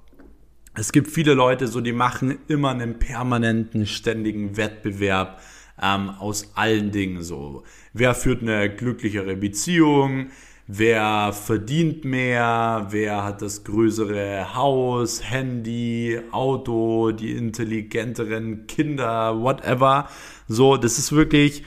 es 0.74 0.92
gibt 0.92 1.10
viele 1.10 1.34
Leute, 1.34 1.68
so 1.68 1.80
die 1.80 1.92
machen 1.92 2.38
immer 2.48 2.70
einen 2.70 2.98
permanenten, 2.98 3.86
ständigen 3.86 4.56
Wettbewerb 4.56 5.40
ähm, 5.80 6.10
aus 6.10 6.52
allen 6.54 6.90
Dingen 6.90 7.22
so. 7.22 7.62
Wer 7.92 8.14
führt 8.14 8.42
eine 8.42 8.74
glücklichere 8.74 9.36
Beziehung? 9.36 10.28
Wer 10.68 11.32
verdient 11.32 12.04
mehr? 12.04 12.88
Wer 12.90 13.22
hat 13.22 13.40
das 13.40 13.62
größere 13.62 14.54
Haus, 14.56 15.22
Handy, 15.22 16.18
Auto, 16.32 17.12
die 17.12 17.36
intelligenteren 17.36 18.66
Kinder, 18.66 19.40
whatever? 19.40 20.08
So, 20.48 20.76
das 20.76 20.98
ist 20.98 21.12
wirklich 21.12 21.62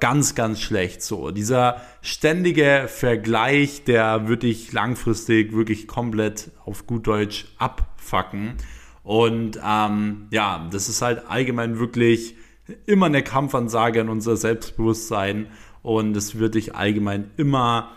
ganz, 0.00 0.34
ganz 0.34 0.60
schlecht 0.60 1.02
so. 1.02 1.30
Dieser 1.30 1.80
ständige 2.00 2.84
Vergleich, 2.86 3.84
der 3.84 4.28
würde 4.28 4.46
ich 4.46 4.72
langfristig 4.72 5.52
wirklich 5.52 5.88
komplett 5.88 6.52
auf 6.64 6.86
gut 6.86 7.06
Deutsch 7.08 7.46
abfacken. 7.58 8.54
Und 9.02 9.58
ähm, 9.66 10.28
ja, 10.30 10.68
das 10.70 10.88
ist 10.88 11.02
halt 11.02 11.26
allgemein 11.28 11.78
wirklich 11.78 12.36
immer 12.86 13.06
eine 13.06 13.22
Kampfansage 13.22 14.00
an 14.00 14.08
unser 14.08 14.36
Selbstbewusstsein 14.36 15.46
und 15.82 16.16
es 16.16 16.38
wird 16.38 16.54
dich 16.54 16.74
allgemein 16.74 17.30
immer 17.36 17.90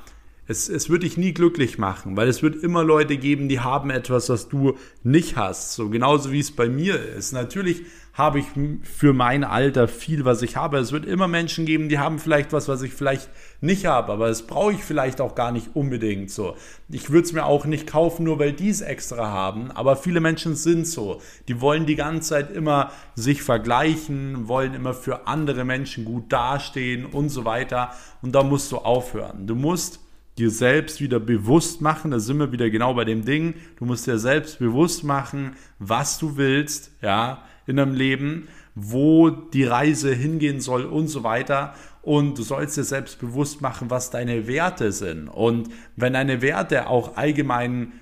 es, 0.51 0.69
es 0.69 0.89
wird 0.89 1.03
dich 1.03 1.17
nie 1.17 1.33
glücklich 1.33 1.77
machen, 1.77 2.17
weil 2.17 2.27
es 2.27 2.43
wird 2.43 2.61
immer 2.61 2.83
Leute 2.83 3.17
geben, 3.17 3.47
die 3.47 3.59
haben 3.59 3.89
etwas, 3.89 4.29
was 4.29 4.49
du 4.49 4.77
nicht 5.03 5.37
hast. 5.37 5.73
So 5.73 5.89
genauso 5.89 6.31
wie 6.31 6.39
es 6.39 6.51
bei 6.51 6.67
mir 6.67 7.01
ist. 7.01 7.31
Natürlich 7.31 7.83
habe 8.13 8.39
ich 8.39 8.45
für 8.83 9.13
mein 9.13 9.43
Alter 9.43 9.87
viel, 9.87 10.25
was 10.25 10.41
ich 10.41 10.57
habe. 10.57 10.77
Es 10.77 10.91
wird 10.91 11.05
immer 11.05 11.27
Menschen 11.27 11.65
geben, 11.65 11.87
die 11.87 11.97
haben 11.97 12.19
vielleicht 12.19 12.51
was, 12.51 12.67
was 12.67 12.81
ich 12.81 12.93
vielleicht 12.93 13.29
nicht 13.61 13.85
habe, 13.85 14.11
aber 14.11 14.27
das 14.27 14.47
brauche 14.47 14.73
ich 14.73 14.83
vielleicht 14.83 15.21
auch 15.21 15.33
gar 15.33 15.51
nicht 15.51 15.75
unbedingt 15.75 16.29
so. 16.29 16.55
Ich 16.89 17.09
würde 17.09 17.25
es 17.25 17.33
mir 17.33 17.45
auch 17.45 17.65
nicht 17.65 17.87
kaufen, 17.87 18.25
nur 18.25 18.37
weil 18.37 18.51
die 18.51 18.69
es 18.69 18.81
extra 18.81 19.27
haben, 19.27 19.71
aber 19.71 19.95
viele 19.95 20.19
Menschen 20.19 20.55
sind 20.55 20.87
so. 20.87 21.21
Die 21.47 21.61
wollen 21.61 21.85
die 21.85 21.95
ganze 21.95 22.29
Zeit 22.29 22.51
immer 22.51 22.91
sich 23.15 23.43
vergleichen, 23.43 24.47
wollen 24.47 24.73
immer 24.73 24.93
für 24.93 25.27
andere 25.27 25.63
Menschen 25.63 26.03
gut 26.03 26.31
dastehen 26.33 27.05
und 27.05 27.29
so 27.29 27.45
weiter. 27.45 27.91
Und 28.21 28.33
da 28.35 28.43
musst 28.43 28.71
du 28.71 28.77
aufhören. 28.77 29.47
Du 29.47 29.55
musst 29.55 29.99
dir 30.37 30.49
selbst 30.49 31.01
wieder 31.01 31.19
bewusst 31.19 31.81
machen, 31.81 32.11
da 32.11 32.19
sind 32.19 32.39
wir 32.39 32.51
wieder 32.51 32.69
genau 32.69 32.93
bei 32.93 33.05
dem 33.05 33.25
Ding, 33.25 33.55
du 33.77 33.85
musst 33.85 34.07
dir 34.07 34.17
selbst 34.17 34.59
bewusst 34.59 35.03
machen, 35.03 35.55
was 35.77 36.19
du 36.19 36.37
willst, 36.37 36.91
ja, 37.01 37.43
in 37.67 37.77
deinem 37.77 37.93
Leben, 37.93 38.47
wo 38.75 39.29
die 39.29 39.63
Reise 39.63 40.13
hingehen 40.13 40.61
soll 40.61 40.85
und 40.85 41.07
so 41.07 41.23
weiter. 41.23 41.73
Und 42.01 42.37
du 42.37 42.43
sollst 42.43 42.77
dir 42.77 42.83
selbst 42.83 43.19
bewusst 43.19 43.61
machen, 43.61 43.89
was 43.89 44.09
deine 44.09 44.47
Werte 44.47 44.91
sind. 44.91 45.27
Und 45.27 45.69
wenn 45.95 46.13
deine 46.13 46.41
Werte 46.41 46.87
auch 46.87 47.15
allgemein 47.15 47.93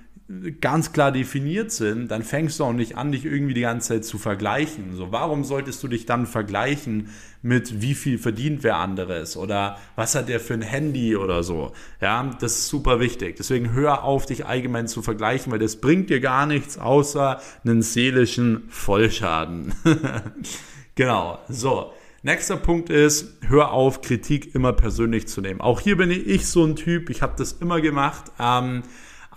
ganz 0.61 0.93
klar 0.93 1.11
definiert 1.11 1.71
sind, 1.71 2.09
dann 2.11 2.21
fängst 2.21 2.59
du 2.59 2.63
auch 2.63 2.73
nicht 2.73 2.97
an, 2.97 3.11
dich 3.11 3.25
irgendwie 3.25 3.55
die 3.55 3.61
ganze 3.61 3.89
Zeit 3.89 4.05
zu 4.05 4.19
vergleichen. 4.19 4.95
So, 4.95 5.11
warum 5.11 5.43
solltest 5.43 5.81
du 5.81 5.87
dich 5.87 6.05
dann 6.05 6.27
vergleichen 6.27 7.09
mit 7.41 7.81
wie 7.81 7.95
viel 7.95 8.19
verdient 8.19 8.61
wer 8.61 8.77
anderes 8.77 9.37
oder 9.37 9.77
was 9.95 10.13
hat 10.13 10.29
der 10.29 10.39
für 10.39 10.53
ein 10.53 10.61
Handy 10.61 11.15
oder 11.15 11.41
so? 11.41 11.71
Ja, 11.99 12.29
das 12.39 12.59
ist 12.59 12.67
super 12.67 12.99
wichtig. 12.99 13.37
Deswegen 13.37 13.73
hör 13.73 14.03
auf, 14.03 14.27
dich 14.27 14.45
allgemein 14.45 14.87
zu 14.87 15.01
vergleichen, 15.01 15.51
weil 15.51 15.59
das 15.59 15.77
bringt 15.77 16.11
dir 16.11 16.19
gar 16.19 16.45
nichts 16.45 16.77
außer 16.77 17.41
einen 17.63 17.81
seelischen 17.81 18.65
Vollschaden. 18.69 19.73
genau. 20.95 21.39
So. 21.49 21.91
Nächster 22.21 22.57
Punkt 22.57 22.89
ist, 22.89 23.37
hör 23.47 23.71
auf, 23.71 24.01
Kritik 24.01 24.53
immer 24.53 24.73
persönlich 24.73 25.27
zu 25.27 25.39
nehmen. 25.39 25.61
Auch 25.61 25.79
hier 25.79 25.95
bin 25.95 26.11
ich 26.11 26.47
so 26.47 26.65
ein 26.65 26.75
Typ, 26.75 27.09
ich 27.09 27.21
habe 27.21 27.33
das 27.37 27.53
immer 27.53 27.79
gemacht. 27.79 28.25
Ähm, 28.37 28.83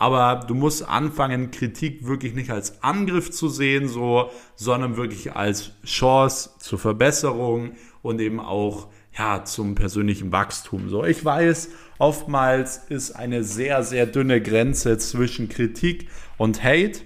aber 0.02 0.44
du 0.44 0.54
musst 0.56 0.88
anfangen, 0.88 1.52
Kritik 1.52 2.04
wirklich 2.04 2.34
nicht 2.34 2.50
als 2.50 2.82
Angriff 2.82 3.30
zu 3.30 3.48
sehen, 3.48 3.86
so, 3.86 4.30
sondern 4.56 4.96
wirklich 4.96 5.36
als 5.36 5.70
Chance 5.84 6.50
zur 6.58 6.80
Verbesserung 6.80 7.76
und 8.02 8.20
eben 8.20 8.40
auch 8.40 8.88
ja, 9.16 9.44
zum 9.44 9.76
persönlichen 9.76 10.32
Wachstum. 10.32 10.88
So, 10.88 11.04
ich 11.04 11.24
weiß, 11.24 11.68
oftmals 11.98 12.78
ist 12.88 13.12
eine 13.12 13.44
sehr, 13.44 13.84
sehr 13.84 14.06
dünne 14.06 14.42
Grenze 14.42 14.98
zwischen 14.98 15.48
Kritik 15.48 16.08
und 16.36 16.64
Hate, 16.64 17.02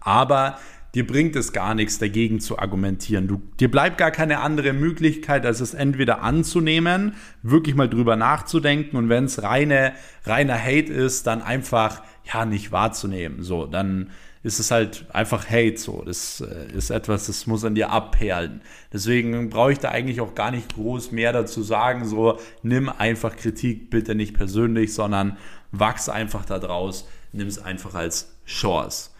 aber 0.00 0.58
dir 0.96 1.06
bringt 1.06 1.36
es 1.36 1.52
gar 1.52 1.74
nichts 1.74 1.98
dagegen 1.98 2.40
zu 2.40 2.58
argumentieren. 2.58 3.28
Du, 3.28 3.42
dir 3.60 3.70
bleibt 3.70 3.98
gar 3.98 4.10
keine 4.10 4.40
andere 4.40 4.72
Möglichkeit, 4.72 5.44
als 5.44 5.60
es 5.60 5.74
entweder 5.74 6.22
anzunehmen, 6.22 7.12
wirklich 7.42 7.74
mal 7.74 7.88
drüber 7.88 8.16
nachzudenken 8.16 8.96
und 8.96 9.10
wenn 9.10 9.24
es 9.24 9.42
reine, 9.42 9.92
reiner 10.24 10.58
Hate 10.58 10.90
ist, 10.90 11.26
dann 11.26 11.42
einfach 11.42 12.02
ja 12.24 12.46
nicht 12.46 12.72
wahrzunehmen. 12.72 13.42
So, 13.42 13.66
dann 13.66 14.08
ist 14.42 14.58
es 14.58 14.70
halt 14.70 15.04
einfach 15.10 15.50
Hate 15.50 15.76
so. 15.76 16.02
Das 16.02 16.40
äh, 16.40 16.72
ist 16.74 16.88
etwas, 16.88 17.26
das 17.26 17.46
muss 17.46 17.62
an 17.66 17.74
dir 17.74 17.90
abperlen. 17.90 18.62
Deswegen 18.90 19.50
brauche 19.50 19.72
ich 19.72 19.78
da 19.78 19.90
eigentlich 19.90 20.22
auch 20.22 20.34
gar 20.34 20.50
nicht 20.50 20.76
groß 20.76 21.12
mehr 21.12 21.34
dazu 21.34 21.62
sagen. 21.62 22.06
So, 22.06 22.38
nimm 22.62 22.88
einfach 22.88 23.36
Kritik 23.36 23.90
bitte 23.90 24.14
nicht 24.14 24.32
persönlich, 24.32 24.94
sondern 24.94 25.36
wachs 25.72 26.08
einfach 26.08 26.46
da 26.46 26.58
draus. 26.58 27.06
Nimm 27.32 27.48
es 27.48 27.58
einfach 27.58 27.94
als 27.94 28.34
Chance. 28.46 29.10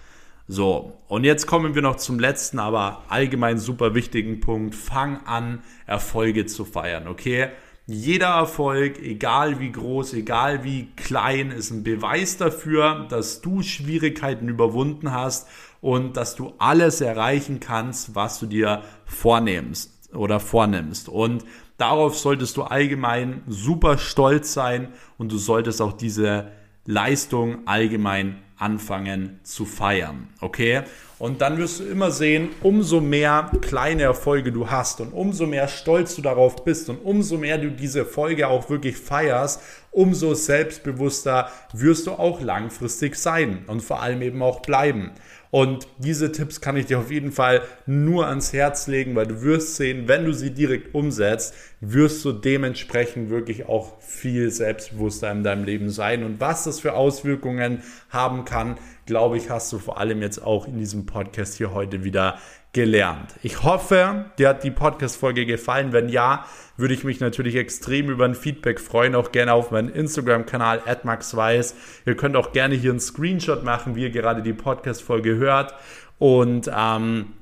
So, 0.48 0.92
und 1.08 1.24
jetzt 1.24 1.48
kommen 1.48 1.74
wir 1.74 1.82
noch 1.82 1.96
zum 1.96 2.20
letzten, 2.20 2.60
aber 2.60 3.02
allgemein 3.08 3.58
super 3.58 3.94
wichtigen 3.94 4.38
Punkt. 4.38 4.76
Fang 4.76 5.26
an, 5.26 5.62
Erfolge 5.86 6.46
zu 6.46 6.64
feiern, 6.64 7.08
okay? 7.08 7.48
Jeder 7.88 8.28
Erfolg, 8.28 9.00
egal 9.02 9.58
wie 9.58 9.72
groß, 9.72 10.14
egal 10.14 10.62
wie 10.62 10.88
klein, 10.96 11.50
ist 11.50 11.70
ein 11.70 11.82
Beweis 11.82 12.36
dafür, 12.36 13.06
dass 13.08 13.40
du 13.40 13.62
Schwierigkeiten 13.62 14.48
überwunden 14.48 15.12
hast 15.12 15.48
und 15.80 16.16
dass 16.16 16.36
du 16.36 16.54
alles 16.58 17.00
erreichen 17.00 17.58
kannst, 17.58 18.14
was 18.14 18.38
du 18.38 18.46
dir 18.46 18.82
vornimmst 19.04 20.14
oder 20.14 20.38
vornimmst. 20.38 21.08
Und 21.08 21.44
darauf 21.76 22.16
solltest 22.16 22.56
du 22.56 22.62
allgemein 22.62 23.42
super 23.48 23.98
stolz 23.98 24.52
sein 24.52 24.88
und 25.18 25.30
du 25.30 25.38
solltest 25.38 25.82
auch 25.82 25.92
diese 25.92 26.52
Leistung 26.86 27.66
allgemein 27.66 28.42
anfangen 28.56 29.40
zu 29.42 29.64
feiern. 29.64 30.28
Okay? 30.40 30.82
Und 31.18 31.40
dann 31.40 31.56
wirst 31.56 31.80
du 31.80 31.84
immer 31.84 32.10
sehen, 32.10 32.50
umso 32.62 33.00
mehr 33.00 33.50
kleine 33.62 34.02
Erfolge 34.02 34.52
du 34.52 34.70
hast 34.70 35.00
und 35.00 35.12
umso 35.12 35.46
mehr 35.46 35.66
stolz 35.66 36.14
du 36.14 36.20
darauf 36.20 36.62
bist 36.64 36.90
und 36.90 36.98
umso 36.98 37.38
mehr 37.38 37.56
du 37.56 37.70
diese 37.70 38.04
Folge 38.04 38.48
auch 38.48 38.68
wirklich 38.68 38.98
feierst, 38.98 39.62
umso 39.92 40.34
selbstbewusster 40.34 41.50
wirst 41.72 42.06
du 42.06 42.12
auch 42.12 42.42
langfristig 42.42 43.16
sein 43.16 43.64
und 43.66 43.82
vor 43.82 44.02
allem 44.02 44.20
eben 44.20 44.42
auch 44.42 44.60
bleiben. 44.60 45.12
Und 45.50 45.88
diese 45.96 46.32
Tipps 46.32 46.60
kann 46.60 46.76
ich 46.76 46.84
dir 46.84 46.98
auf 46.98 47.10
jeden 47.10 47.32
Fall 47.32 47.62
nur 47.86 48.26
ans 48.26 48.52
Herz 48.52 48.88
legen, 48.88 49.14
weil 49.14 49.26
du 49.26 49.40
wirst 49.40 49.76
sehen, 49.76 50.06
wenn 50.06 50.26
du 50.26 50.34
sie 50.34 50.50
direkt 50.50 50.94
umsetzt, 50.94 51.54
wirst 51.80 52.22
du 52.26 52.32
dementsprechend 52.32 53.30
wirklich 53.30 53.66
auch 53.66 53.98
viel 54.02 54.50
selbstbewusster 54.50 55.32
in 55.32 55.44
deinem 55.44 55.64
Leben 55.64 55.88
sein. 55.88 56.24
Und 56.24 56.40
was 56.40 56.64
das 56.64 56.80
für 56.80 56.92
Auswirkungen 56.92 57.82
haben 58.10 58.44
kann, 58.44 58.76
glaube 59.06 59.38
ich, 59.38 59.48
hast 59.50 59.72
du 59.72 59.78
vor 59.78 59.98
allem 59.98 60.20
jetzt 60.20 60.42
auch 60.42 60.66
in 60.66 60.78
diesem 60.78 61.06
Podcast 61.06 61.54
hier 61.54 61.72
heute 61.72 62.04
wieder 62.04 62.38
gelernt. 62.72 63.34
Ich 63.42 63.62
hoffe, 63.62 64.26
dir 64.38 64.50
hat 64.50 64.62
die 64.62 64.70
Podcast-Folge 64.70 65.46
gefallen. 65.46 65.92
Wenn 65.92 66.10
ja, 66.10 66.44
würde 66.76 66.92
ich 66.92 67.04
mich 67.04 67.20
natürlich 67.20 67.56
extrem 67.56 68.10
über 68.10 68.26
ein 68.26 68.34
Feedback 68.34 68.80
freuen. 68.80 69.14
Auch 69.14 69.32
gerne 69.32 69.54
auf 69.54 69.70
meinen 69.70 69.88
Instagram-Kanal 69.88 70.82
@maxweiss. 71.04 71.74
Ihr 72.04 72.16
könnt 72.16 72.36
auch 72.36 72.52
gerne 72.52 72.74
hier 72.74 72.90
einen 72.90 73.00
Screenshot 73.00 73.64
machen, 73.64 73.96
wie 73.96 74.02
ihr 74.02 74.10
gerade 74.10 74.42
die 74.42 74.52
Podcast-Folge 74.52 75.36
hört. 75.36 75.74
Und 76.18 76.70
ähm, 76.76 77.32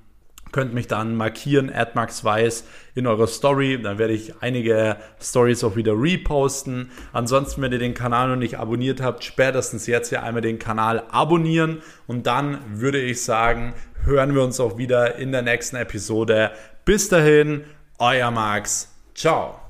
könnt 0.55 0.73
mich 0.73 0.87
dann 0.87 1.17
markieren, 1.17 1.73
@maxweiss 1.95 2.65
in 2.95 3.09
eurer 3.09 3.27
Story. 3.27 3.83
Dann 3.83 3.99
werde 3.99 4.15
ich 4.15 4.35
einige 4.41 4.97
Stories 5.21 5.65
auch 5.65 5.75
wieder 5.75 5.95
reposten. 6.01 6.93
Ansonsten, 7.13 7.61
wenn 7.61 7.73
ihr 7.73 7.81
den 7.81 7.93
Kanal 7.93 8.29
noch 8.29 8.37
nicht 8.37 8.57
abonniert 8.57 9.03
habt, 9.03 9.25
spätestens 9.25 9.89
jetzt 9.89 10.11
hier 10.11 10.23
einmal 10.23 10.43
den 10.43 10.61
Kanal 10.61 11.03
abonnieren. 11.11 11.83
Und 12.07 12.29
dann 12.29 12.59
würde 12.69 13.01
ich 13.01 13.25
sagen, 13.25 13.75
hören 14.05 14.33
wir 14.33 14.45
uns 14.45 14.61
auch 14.61 14.79
wieder 14.79 15.17
in 15.17 15.33
der 15.33 15.43
nächsten 15.43 15.75
Episode. 15.75 16.53
Bis 16.85 17.09
dahin, 17.09 17.65
euer 17.99 18.31
Max. 18.31 18.95
Ciao. 19.13 19.64